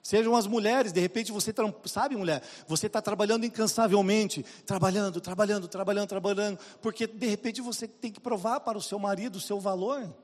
[0.01, 6.07] Sejam as mulheres, de repente você sabe, mulher, você está trabalhando incansavelmente, trabalhando, trabalhando, trabalhando,
[6.07, 10.15] trabalhando, porque de repente você tem que provar para o seu marido o seu valor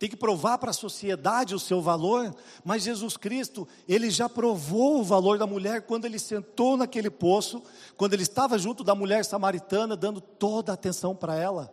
[0.00, 2.34] tem que provar para a sociedade o seu valor,
[2.64, 7.62] mas Jesus Cristo, ele já provou o valor da mulher quando ele sentou naquele poço,
[7.98, 11.70] quando ele estava junto da mulher samaritana, dando toda a atenção para ela.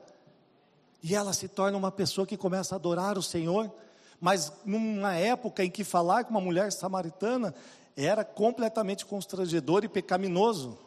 [1.02, 3.72] E ela se torna uma pessoa que começa a adorar o Senhor,
[4.20, 7.56] mas numa época em que falar com uma mulher samaritana
[7.96, 10.78] era completamente constrangedor e pecaminoso.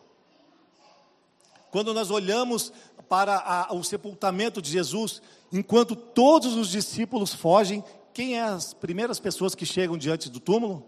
[1.70, 2.70] Quando nós olhamos
[3.09, 9.18] para a, o sepultamento de Jesus, enquanto todos os discípulos fogem, quem é as primeiras
[9.18, 10.84] pessoas que chegam diante do túmulo?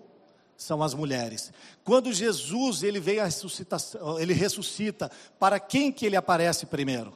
[0.56, 1.52] São as mulheres.
[1.82, 7.12] Quando Jesus ele veio a ressuscitação, ele ressuscita, para quem que ele aparece primeiro?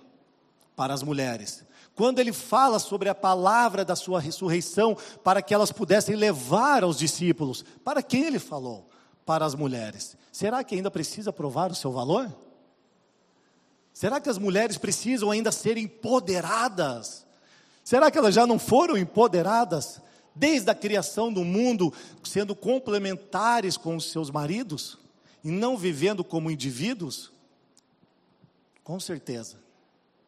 [0.75, 1.65] Para as mulheres.
[1.95, 6.99] Quando ele fala sobre a palavra da sua ressurreição, para que elas pudessem levar aos
[6.99, 8.89] discípulos, para quem ele falou?
[9.25, 10.17] Para as mulheres.
[10.31, 12.31] Será que ainda precisa provar o seu valor?
[13.93, 17.26] Será que as mulheres precisam ainda ser empoderadas?
[17.87, 20.01] Será que elas já não foram empoderadas
[20.35, 21.95] desde a criação do mundo,
[22.25, 24.99] sendo complementares com os seus maridos
[25.45, 27.31] e não vivendo como indivíduos?
[28.83, 29.59] Com certeza.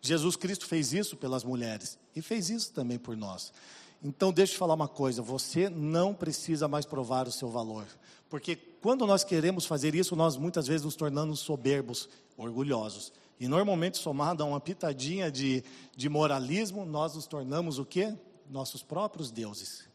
[0.00, 3.52] Jesus Cristo fez isso pelas mulheres e fez isso também por nós.
[4.00, 7.88] Então, deixa eu te falar uma coisa: você não precisa mais provar o seu valor,
[8.30, 13.12] porque quando nós queremos fazer isso, nós muitas vezes nos tornamos soberbos, orgulhosos.
[13.40, 15.62] E normalmente, somado a uma pitadinha de,
[15.96, 18.16] de moralismo, nós nos tornamos o quê?
[18.50, 19.88] Nossos próprios deuses.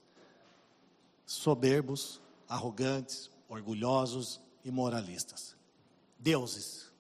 [1.26, 5.56] Soberbos, arrogantes, orgulhosos e moralistas.
[6.18, 6.92] Deuses.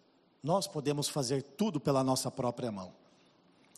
[0.41, 2.93] Nós podemos fazer tudo pela nossa própria mão.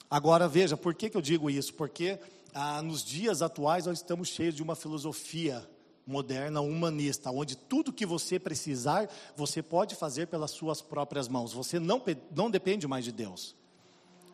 [0.09, 1.73] Agora veja, por que, que eu digo isso?
[1.73, 2.19] Porque
[2.53, 5.67] ah, nos dias atuais nós estamos cheios de uma filosofia
[6.05, 11.53] moderna, humanista, onde tudo que você precisar, você pode fazer pelas suas próprias mãos.
[11.53, 12.01] Você não,
[12.35, 13.55] não depende mais de Deus.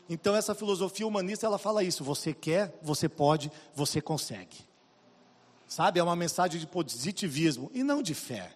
[0.10, 4.58] Então essa filosofia humanista, ela fala isso, você quer, você pode, você consegue.
[5.66, 8.54] Sabe, é uma mensagem de positivismo e não de fé.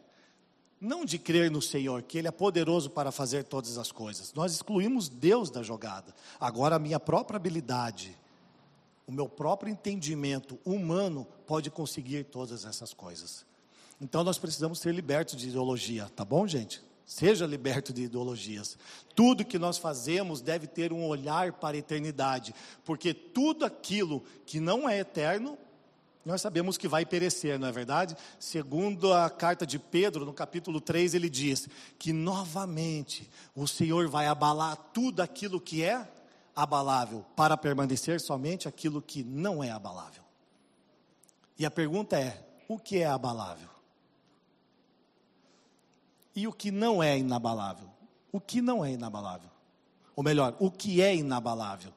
[0.82, 4.34] Não de crer no Senhor, que Ele é poderoso para fazer todas as coisas.
[4.34, 6.14] Nós excluímos Deus da jogada.
[6.38, 8.18] Agora a minha própria habilidade,
[9.08, 13.46] o meu próprio entendimento humano pode conseguir todas essas coisas.
[14.02, 16.84] Então nós precisamos ser libertos de ideologia, tá bom, gente?
[17.06, 18.78] Seja liberto de ideologias.
[19.14, 24.60] Tudo que nós fazemos deve ter um olhar para a eternidade, porque tudo aquilo que
[24.60, 25.56] não é eterno,
[26.26, 28.18] nós sabemos que vai perecer, não é verdade?
[28.40, 34.26] Segundo a carta de Pedro, no capítulo 3, ele diz que novamente o Senhor vai
[34.26, 36.10] abalar tudo aquilo que é
[36.56, 40.24] abalável para permanecer somente aquilo que não é abalável.
[41.58, 43.70] E a pergunta é: o que é abalável?
[46.36, 47.90] E o que não é inabalável?
[48.32, 49.50] O que não é inabalável?
[50.16, 51.94] Ou melhor, o que é inabalável?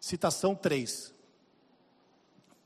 [0.00, 1.14] Citação 3.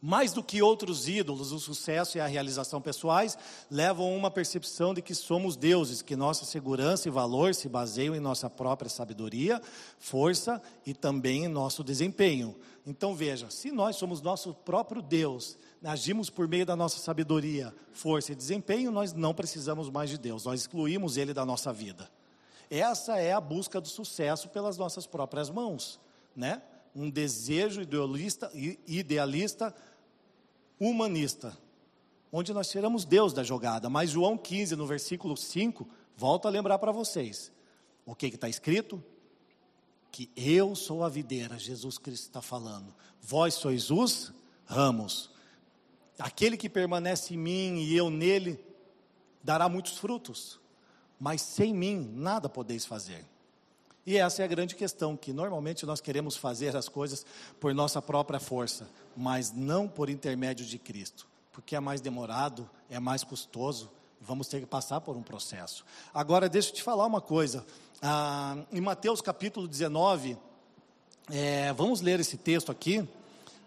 [0.02, 3.36] Mais do que outros ídolos, o sucesso e a realização pessoais
[3.70, 8.14] levam a uma percepção de que somos deuses, que nossa segurança e valor se baseiam
[8.14, 9.60] em nossa própria sabedoria,
[9.98, 12.56] força e também em nosso desempenho.
[12.86, 18.32] Então veja, se nós somos nosso próprio Deus, agimos por meio da nossa sabedoria, força
[18.32, 22.10] e desempenho, nós não precisamos mais de Deus, nós excluímos Ele da nossa vida.
[22.70, 26.00] Essa é a busca do sucesso pelas nossas próprias mãos,
[26.34, 26.62] né?
[26.94, 28.50] Um desejo idealista,
[28.86, 29.74] idealista
[30.80, 31.56] humanista,
[32.32, 33.90] onde nós tiramos Deus da jogada.
[33.90, 37.52] Mas João 15, no versículo 5, volta a lembrar para vocês.
[38.06, 39.02] O que está escrito?
[40.10, 42.94] Que eu sou a videira, Jesus Cristo está falando.
[43.20, 44.32] Vós sois os
[44.64, 45.30] ramos.
[46.18, 48.58] Aquele que permanece em mim e eu nele,
[49.44, 50.58] dará muitos frutos.
[51.18, 53.26] Mas sem mim, nada podeis fazer.
[54.06, 57.24] E essa é a grande questão, que normalmente nós queremos fazer as coisas
[57.58, 62.98] por nossa própria força, mas não por intermédio de Cristo, porque é mais demorado, é
[62.98, 65.84] mais custoso, vamos ter que passar por um processo.
[66.14, 67.64] Agora, deixa eu te falar uma coisa,
[68.00, 70.36] ah, em Mateus capítulo 19,
[71.30, 73.06] é, vamos ler esse texto aqui,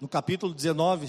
[0.01, 1.05] no capítulo 19,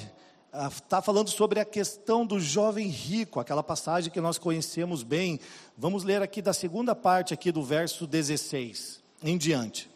[0.71, 5.41] está ah, falando sobre a questão do jovem rico, aquela passagem que nós conhecemos bem.
[5.77, 9.91] Vamos ler aqui da segunda parte aqui do verso 16 em diante.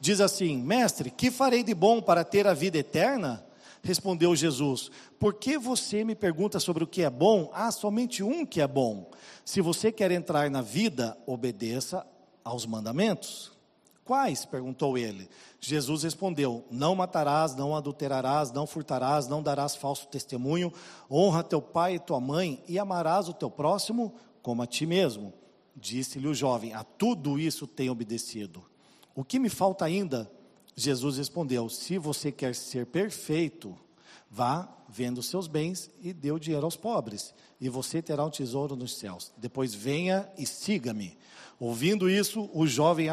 [0.00, 3.44] Diz assim: Mestre, que farei de bom para ter a vida eterna?
[3.82, 7.50] Respondeu Jesus: Por que você me pergunta sobre o que é bom?
[7.54, 9.10] Há somente um que é bom.
[9.44, 12.06] Se você quer entrar na vida, obedeça
[12.44, 13.52] aos mandamentos.
[14.04, 14.44] Quais?
[14.44, 15.28] perguntou ele.
[15.60, 20.72] Jesus respondeu: Não matarás, não adulterarás, não furtarás, não darás falso testemunho,
[21.10, 25.32] honra teu pai e tua mãe e amarás o teu próximo como a ti mesmo.
[25.80, 28.64] Disse-lhe o jovem: A tudo isso tenho obedecido.
[29.14, 30.30] O que me falta ainda?
[30.74, 33.76] Jesus respondeu: Se você quer ser perfeito,
[34.30, 38.30] vá, venda os seus bens e dê o dinheiro aos pobres, e você terá um
[38.30, 39.32] tesouro nos céus.
[39.36, 41.18] Depois venha e siga-me.
[41.58, 43.08] Ouvindo isso, o jovem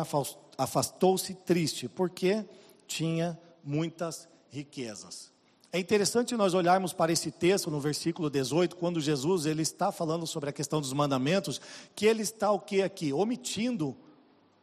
[0.58, 2.46] afastou-se triste, porque
[2.88, 5.35] tinha muitas riquezas.
[5.76, 10.26] É interessante nós olharmos para esse texto no versículo 18, quando Jesus ele está falando
[10.26, 11.60] sobre a questão dos mandamentos,
[11.94, 13.12] que ele está o que aqui?
[13.12, 13.94] Omitindo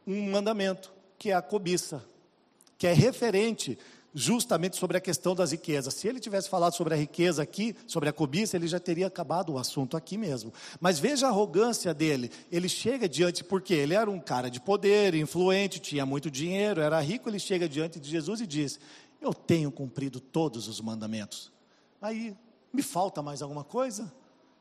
[0.07, 2.03] um mandamento, que é a cobiça,
[2.79, 3.77] que é referente
[4.13, 5.93] justamente sobre a questão das riquezas.
[5.93, 9.53] Se ele tivesse falado sobre a riqueza aqui, sobre a cobiça, ele já teria acabado
[9.53, 10.53] o assunto aqui mesmo.
[10.79, 12.31] Mas veja a arrogância dele.
[12.51, 16.99] Ele chega diante, porque ele era um cara de poder, influente, tinha muito dinheiro, era
[16.99, 17.29] rico.
[17.29, 18.79] Ele chega diante de Jesus e diz:
[19.23, 21.51] Eu tenho cumprido todos os mandamentos.
[22.01, 22.35] Aí,
[22.71, 24.13] me falta mais alguma coisa?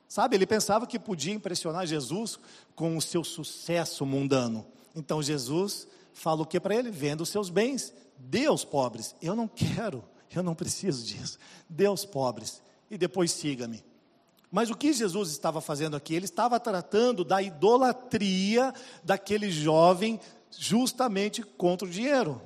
[0.06, 2.38] Sabe, ele pensava que podia impressionar Jesus
[2.74, 4.66] com o seu sucesso mundano.
[4.94, 6.90] Então Jesus fala o que para ele?
[6.90, 9.14] Venda os seus bens Deus pobres.
[9.20, 10.04] Eu não quero,
[10.34, 11.38] eu não preciso disso.
[11.68, 12.62] Deus pobres.
[12.90, 13.84] E depois siga-me.
[14.50, 16.14] Mas o que Jesus estava fazendo aqui?
[16.14, 22.40] Ele estava tratando da idolatria daquele jovem justamente contra o dinheiro.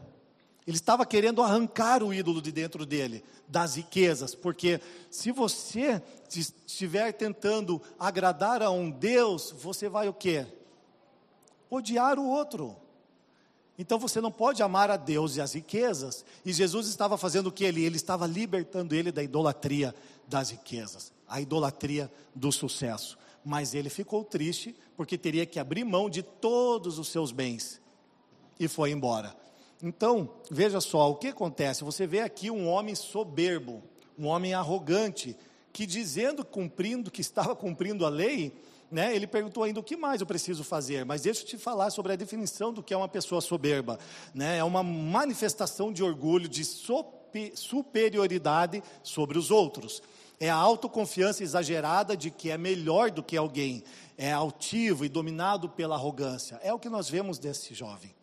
[0.67, 7.13] Ele estava querendo arrancar o ídolo de dentro dele, das riquezas, porque se você estiver
[7.13, 10.45] tentando agradar a um Deus, você vai o quê?
[11.71, 12.77] Odiar o outro.
[13.79, 16.25] Então você não pode amar a Deus e as riquezas.
[16.45, 17.85] E Jesus estava fazendo o que ele?
[17.85, 19.95] Ele estava libertando ele da idolatria
[20.27, 23.17] das riquezas, a idolatria do sucesso.
[23.45, 27.81] Mas ele ficou triste porque teria que abrir mão de todos os seus bens
[28.59, 29.37] e foi embora.
[29.83, 31.85] Então, veja só, o que acontece?
[31.85, 33.83] Você vê aqui um homem soberbo,
[34.19, 35.37] um homem arrogante,
[35.73, 38.53] que dizendo, cumprindo, que estava cumprindo a lei,
[38.91, 41.91] né, ele perguntou ainda o que mais eu preciso fazer, mas deixa eu te falar
[41.91, 43.99] sobre a definição do que é uma pessoa soberba.
[44.35, 46.65] Né, é uma manifestação de orgulho, de
[47.55, 50.03] superioridade sobre os outros.
[50.39, 53.83] É a autoconfiança exagerada de que é melhor do que alguém.
[54.17, 56.61] É altivo e dominado pela arrogância.
[56.63, 58.15] É o que nós vemos desse jovem.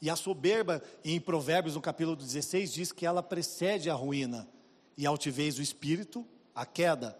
[0.00, 4.48] E a soberba, em Provérbios, no capítulo 16, diz que ela precede a ruína,
[4.96, 7.18] e a altivez do espírito, a queda.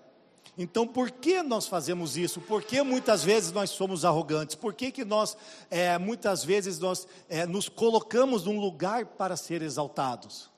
[0.56, 2.40] Então, por que nós fazemos isso?
[2.40, 4.56] Por que muitas vezes nós somos arrogantes?
[4.56, 5.36] Por que, que nós,
[5.70, 10.50] é, muitas vezes, nós é, nos colocamos num lugar para ser exaltados?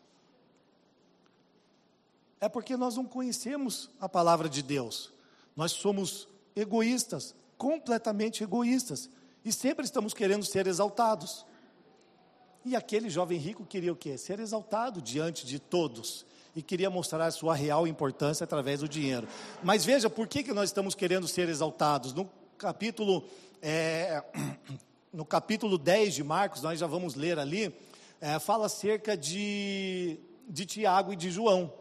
[2.41, 5.13] É porque nós não conhecemos a palavra de Deus.
[5.55, 9.11] Nós somos egoístas, completamente egoístas,
[9.45, 11.45] e sempre estamos querendo ser exaltados.
[12.65, 14.19] E aquele jovem rico queria o quê?
[14.19, 19.27] Ser exaltado diante de todos e queria mostrar a sua real importância através do dinheiro.
[19.63, 22.13] Mas veja, por que, que nós estamos querendo ser exaltados?
[22.13, 23.25] No capítulo,
[23.63, 24.23] é,
[25.13, 27.75] no capítulo 10 de Marcos, nós já vamos ler ali,
[28.21, 31.73] é, fala acerca de, de Tiago e de João.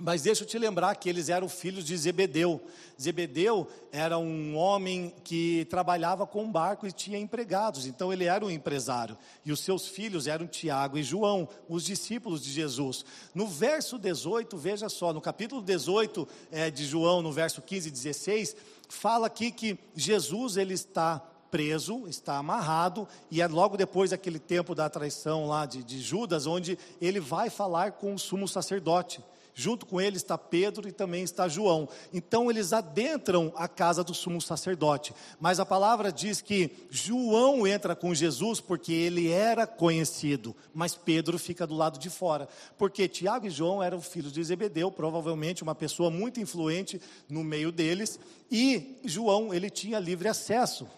[0.00, 2.60] Mas deixa eu te lembrar que eles eram filhos de Zebedeu.
[3.00, 8.50] Zebedeu era um homem que trabalhava com barco e tinha empregados, então ele era um
[8.50, 9.16] empresário.
[9.44, 13.04] E os seus filhos eram Tiago e João, os discípulos de Jesus.
[13.34, 17.92] No verso 18, veja só, no capítulo 18 é, de João, no verso 15 e
[17.92, 18.56] 16,
[18.88, 24.74] fala aqui que Jesus ele está preso, está amarrado, e é logo depois daquele tempo
[24.74, 29.22] da traição lá de, de Judas, onde ele vai falar com o sumo sacerdote.
[29.54, 31.86] Junto com ele está Pedro e também está João.
[32.12, 35.14] Então eles adentram a casa do sumo sacerdote.
[35.38, 41.38] Mas a palavra diz que João entra com Jesus porque ele era conhecido, mas Pedro
[41.38, 42.48] fica do lado de fora.
[42.78, 47.70] Porque Tiago e João eram filhos de Zebedeu, provavelmente uma pessoa muito influente no meio
[47.70, 48.18] deles,
[48.50, 50.88] e João, ele tinha livre acesso.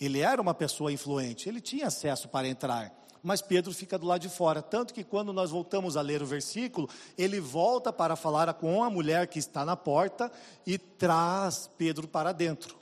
[0.00, 4.22] Ele era uma pessoa influente, ele tinha acesso para entrar mas Pedro fica do lado
[4.22, 4.62] de fora.
[4.62, 8.90] Tanto que quando nós voltamos a ler o versículo, ele volta para falar com a
[8.90, 10.30] mulher que está na porta
[10.66, 12.80] e traz Pedro para dentro.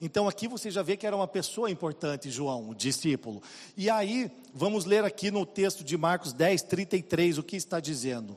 [0.00, 3.42] Então aqui você já vê que era uma pessoa importante, João, o discípulo.
[3.76, 8.36] E aí, vamos ler aqui no texto de Marcos 10, 33, o que está dizendo.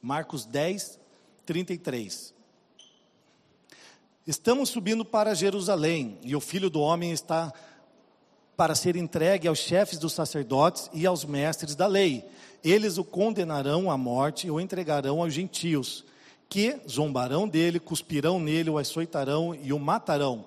[0.00, 1.00] Marcos 10,
[1.44, 2.32] 33.
[4.24, 7.52] Estamos subindo para Jerusalém, e o filho do homem está
[8.56, 12.24] para ser entregue aos chefes dos sacerdotes e aos mestres da lei.
[12.64, 16.04] Eles o condenarão à morte e o entregarão aos gentios,
[16.48, 20.46] que zombarão dele, cuspirão nele, o açoitarão e o matarão.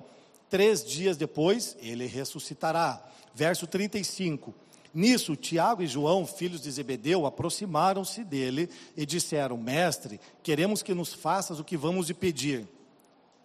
[0.49, 3.05] Três dias depois, ele ressuscitará.
[3.33, 4.53] Verso 35.
[4.91, 11.13] Nisso, Tiago e João, filhos de Zebedeu, aproximaram-se dele e disseram: Mestre, queremos que nos
[11.13, 12.67] faças o que vamos lhe pedir.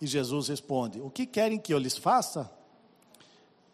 [0.00, 2.50] E Jesus responde: O que querem que eu lhes faça?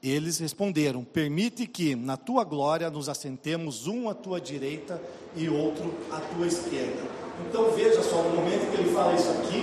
[0.03, 5.01] Eles responderam: Permite que na tua glória nos assentemos um à tua direita
[5.37, 7.03] e outro à tua esquerda.
[7.49, 9.63] Então veja só, no momento que ele fala isso aqui,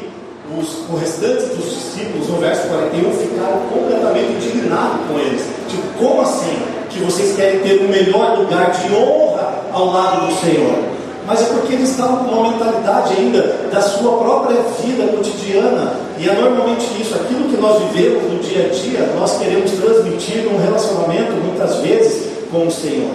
[0.58, 5.42] os, o restante dos discípulos, no verso 41, ficaram completamente indignados com eles.
[5.70, 6.58] Tipo, como assim?
[6.90, 10.98] Que vocês querem ter o melhor lugar de honra ao lado do Senhor?
[11.28, 16.07] mas é porque eles estavam com uma mentalidade ainda da sua própria vida cotidiana.
[16.20, 20.44] E é normalmente isso, aquilo que nós vivemos no dia a dia, nós queremos transmitir
[20.46, 23.12] num relacionamento, muitas vezes, com o Senhor.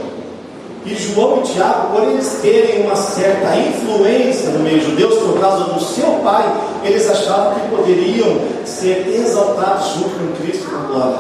[0.84, 5.64] E João e Tiago, por eles terem uma certa influência no meio judeu, por causa
[5.64, 6.44] do seu pai,
[6.84, 11.18] eles achavam que poderiam ser exaltados junto com Cristo na glória.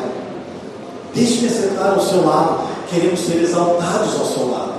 [1.14, 4.72] Deixe-me sentar ao seu lado, queremos ser exaltados ao seu lado.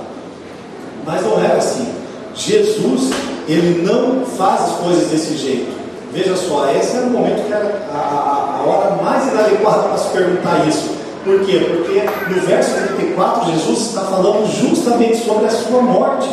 [1.06, 1.86] Mas não era assim.
[2.34, 3.10] Jesus,
[3.46, 5.73] ele não faz as coisas desse jeito.
[6.14, 9.98] Veja só, esse era o momento que era a, a, a hora mais inadequada para
[9.98, 10.94] se perguntar isso.
[11.24, 11.58] Por quê?
[11.58, 12.02] Porque
[12.32, 16.28] no verso 34 Jesus está falando justamente sobre a sua morte.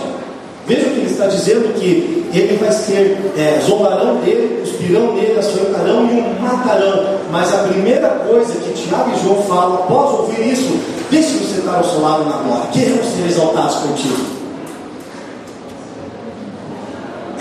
[0.67, 6.05] Veja que ele está dizendo que ele vai ser, é, zombarão dele, cuspirão dele, açoitarão
[6.05, 7.19] e o matarão.
[7.31, 10.79] Mas a primeira coisa que Tiago e João falam, após ouvir isso,
[11.09, 14.25] deixe você estar ao seu lado na glória, queremos ser exaltados contigo.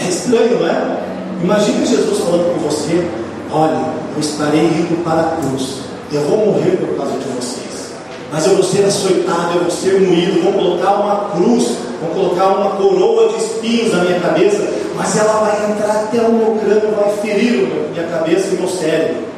[0.03, 1.10] É estranho, não é?
[1.43, 3.09] Imagine Jesus falando com você:
[3.53, 7.93] Olha, eu estarei indo para a cruz eu vou morrer por causa de vocês.
[8.33, 12.49] Mas eu vou ser açoitado, eu vou ser moído, vou colocar uma cruz, vou colocar
[12.49, 16.95] uma coroa de espinhos na minha cabeça, mas ela vai entrar até o meu crânio,
[16.97, 19.31] vai ferir minha cabeça e meu cérebro.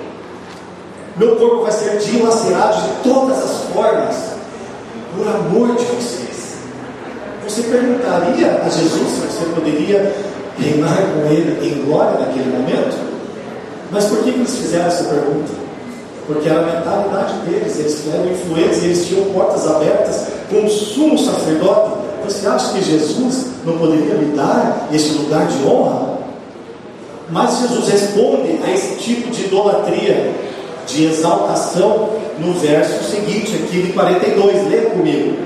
[1.17, 4.17] Meu corpo vai ser dilacerado de todas as formas,
[5.15, 6.57] por amor de vocês.
[7.47, 10.15] Você perguntaria a Jesus se você poderia
[10.59, 12.97] reinar com ele em glória naquele momento?
[13.91, 15.63] Mas por que eles fizeram essa pergunta?
[16.27, 21.19] porque era a mentalidade deles, eles eram influentes, eles tinham portas abertas com o sumo
[21.19, 22.03] sacerdote.
[22.25, 26.19] Você acha que Jesus não poderia lhe dar esse lugar de honra?
[27.31, 30.33] Mas Jesus responde a esse tipo de idolatria,
[30.87, 35.37] de exaltação, no verso seguinte, aqui de 42, leia comigo.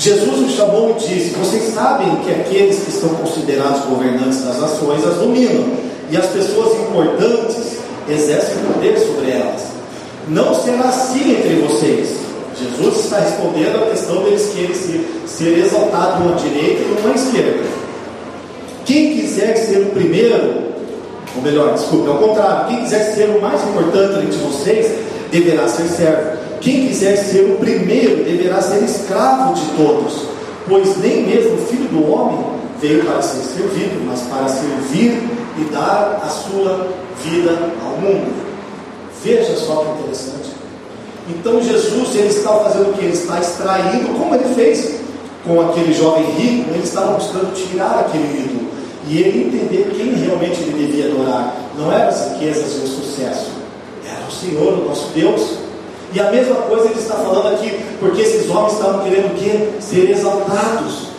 [0.00, 5.06] Jesus o chamou e disse: Vocês sabem que aqueles que estão considerados governantes das nações
[5.06, 5.74] as dominam,
[6.10, 7.76] e as pessoas importantes
[8.08, 9.60] exercem poder sobre elas.
[10.26, 12.16] Não será assim entre vocês.
[12.58, 17.62] Jesus está respondendo à questão deles querem ser, ser exaltado numa direita e numa esquerda.
[18.86, 20.64] Quem quiser ser o primeiro,
[21.36, 24.90] ou melhor, desculpe, ao contrário, quem quiser ser o mais importante entre vocês,
[25.30, 26.49] deverá ser servo.
[26.60, 30.26] Quem quiser ser o primeiro, deverá ser escravo de todos.
[30.68, 32.38] Pois nem mesmo o filho do homem
[32.80, 35.22] veio para ser servido, mas para servir
[35.58, 36.88] e dar a sua
[37.24, 38.32] vida ao mundo.
[39.22, 40.50] Veja só que interessante.
[41.28, 43.04] Então Jesus ele está fazendo o que?
[43.04, 45.00] Ele está extraindo, como ele fez
[45.46, 48.68] com aquele jovem rico, ele estava buscando tirar aquele ídolo
[49.08, 51.56] e ele entender quem realmente ele devia adorar.
[51.78, 53.50] Não eram as riquezas e o sucesso,
[54.06, 55.69] era o Senhor, o nosso Deus.
[56.12, 59.68] E a mesma coisa ele está falando aqui, porque esses homens estavam querendo o quê?
[59.80, 61.10] Ser exaltados.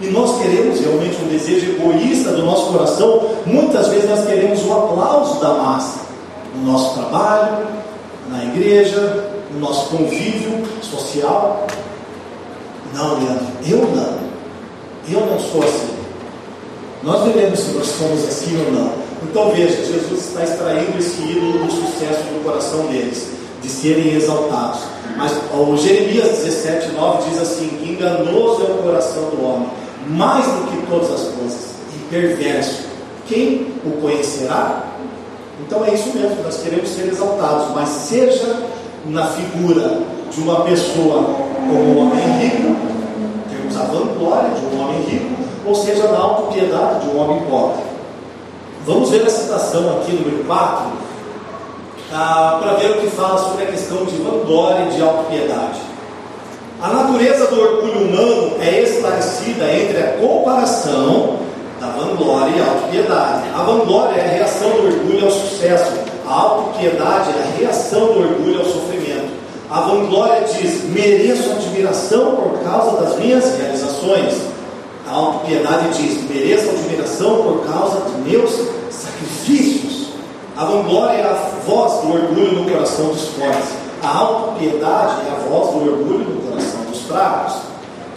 [0.00, 3.30] E nós queremos realmente um desejo egoísta do nosso coração.
[3.46, 6.00] Muitas vezes nós queremos o aplauso da massa
[6.54, 7.66] no nosso trabalho,
[8.28, 11.66] na igreja, no nosso convívio social.
[12.94, 14.22] Não, Leandro, eu não.
[15.08, 16.02] Eu não sou assim.
[17.02, 18.92] Nós veremos se nós somos assim ou não.
[19.22, 23.28] Então veja, Jesus está extraindo esse ídolo do sucesso do coração deles,
[23.62, 24.80] de serem exaltados.
[25.16, 30.70] Mas o Jeremias 17, 9 diz assim: enganoso é o coração do homem mais do
[30.70, 32.82] que todas as coisas, e perverso.
[33.26, 34.84] Quem o conhecerá?
[35.64, 38.62] Então é isso mesmo, nós queremos ser exaltados, mas seja
[39.06, 40.00] na figura
[40.30, 41.22] de uma pessoa
[41.54, 42.76] como um homem rico,
[43.50, 47.82] temos a vanglória de um homem rico, ou seja, na autopiedade de um homem pobre.
[48.84, 50.86] Vamos ver a citação aqui, número 4,
[52.14, 55.80] ah, para ver o que fala sobre a questão de vanglória e de autopiedade.
[56.80, 61.38] A natureza do orgulho humano é esclarecida entre a comparação
[61.80, 63.42] da vanglória e a autopiedade.
[63.54, 65.92] A vanglória é a reação do orgulho ao sucesso,
[66.26, 69.32] a autopiedade é a reação do orgulho ao sofrimento.
[69.70, 74.34] A vanglória diz: mereço admiração por causa das minhas realizações.
[75.08, 78.50] A autopiedade diz: mereço admiração por causa de meus
[78.90, 79.71] sacrifícios.
[80.56, 83.70] A vanglória é a voz do orgulho no coração dos fortes.
[84.02, 86.42] A autopiedade é a voz do orgulho no
[87.12, 87.54] fracos.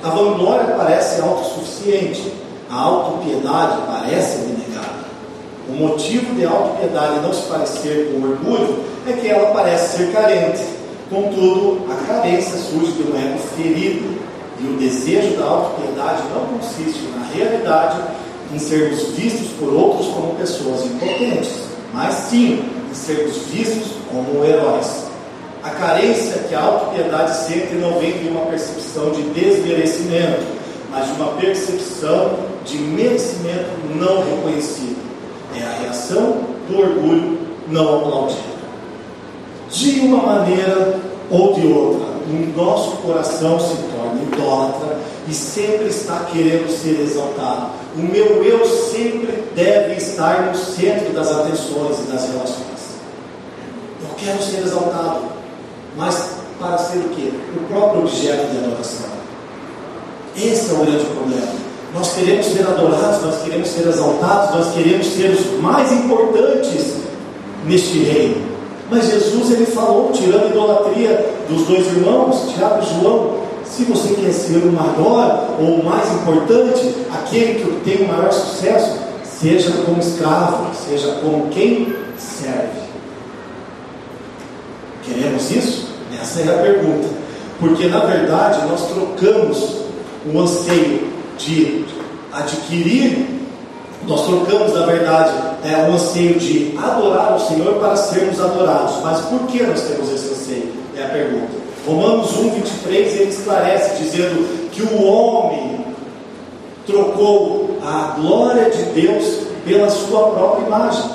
[0.04, 2.32] A vanglória parece autossuficiente,
[2.70, 5.06] a autopiedade parece abnegada.
[5.68, 10.12] O motivo de a autopiedade não se parecer com orgulho é que ela parece ser
[10.12, 10.64] carente.
[11.10, 14.16] Contudo, a carência surge de um ego ferido,
[14.60, 17.98] e o desejo da autopiedade não consiste, na realidade,
[18.54, 25.06] em sermos vistos por outros como pessoas impotentes, mas sim em sermos vistos como heróis.
[25.64, 30.44] A carência que a autopiedade sente não vem de uma percepção de desmerecimento,
[30.92, 34.98] mas de uma percepção de merecimento não reconhecido.
[35.56, 36.38] É a reação
[36.70, 38.56] do orgulho não aplaudido.
[39.70, 46.28] De uma maneira ou de outra, o nosso coração se torna idólatra e sempre está
[46.32, 47.72] querendo ser exaltado.
[47.96, 52.66] O meu eu sempre deve estar no centro das atenções e das relações.
[54.02, 55.22] Eu quero ser exaltado,
[55.96, 57.32] mas para ser o quê?
[57.56, 59.08] O próprio objeto de adoração.
[60.36, 61.48] Esse é o grande problema.
[61.94, 66.96] Nós queremos ser adorados, nós queremos ser exaltados, nós queremos ser os mais importantes
[67.66, 68.56] neste reino.
[68.92, 74.14] Mas Jesus ele falou, tirando a idolatria dos dois irmãos, Tiago e João, se você
[74.16, 79.72] quer ser o maior ou o mais importante, aquele que tem o maior sucesso, seja
[79.86, 82.86] como escravo, seja como quem serve.
[85.04, 85.88] Queremos isso?
[86.20, 87.08] Essa é a pergunta.
[87.60, 89.76] Porque na verdade nós trocamos
[90.34, 91.86] o anseio de
[92.32, 93.36] adquirir,
[94.08, 99.02] nós trocamos, na verdade, é, o anseio de adorar o Senhor para sermos adorados.
[99.04, 100.72] Mas por que nós temos esse anseio?
[100.96, 101.65] É a pergunta.
[101.86, 105.86] Romanos 1, 23, ele esclarece, dizendo que o homem
[106.88, 111.12] trocou a glória de Deus pela sua própria imagem.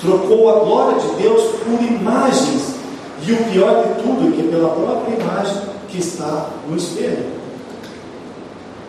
[0.00, 2.74] Trocou a glória de Deus por imagens.
[3.26, 7.24] E o pior de tudo é que pela própria imagem que está no espelho.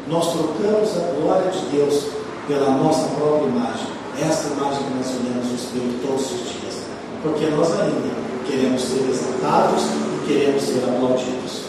[0.07, 2.07] Nós trocamos a glória de Deus
[2.47, 3.87] pela nossa própria imagem.
[4.19, 6.83] Essa imagem que nós olhamos no espelho todos os dias.
[7.21, 8.15] Porque nós ainda
[8.47, 9.83] queremos ser exaltados
[10.27, 11.63] queremos ser aplaudidos.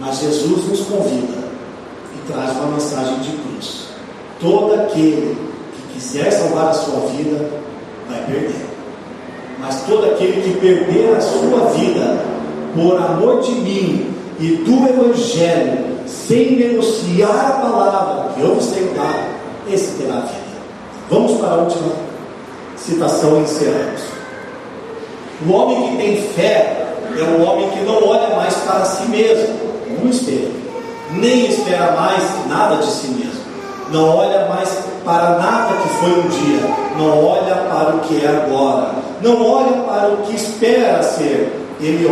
[0.00, 1.38] Mas Jesus nos convida
[2.14, 3.88] e traz uma mensagem de cruz.
[4.40, 5.36] Todo aquele
[5.74, 7.50] que quiser salvar a sua vida
[8.08, 8.66] vai perder.
[9.60, 12.24] Mas todo aquele que perder a sua vida
[12.74, 18.94] por amor de mim e do Evangelho sem negociar a palavra que eu vos tenho
[18.94, 19.28] dado,
[19.70, 20.50] esse terá vida.
[21.10, 21.92] Vamos para a última
[22.76, 24.00] citação e encerramos.
[25.46, 26.79] O homem que tem fé
[27.18, 29.54] é o homem que não olha mais para si mesmo,
[30.02, 30.52] no espelho,
[31.12, 33.40] nem espera mais nada de si mesmo,
[33.90, 34.68] não olha mais
[35.04, 36.60] para nada que foi um dia,
[36.96, 38.90] não olha para o que é agora,
[39.22, 42.06] não olha para o que espera ser, ele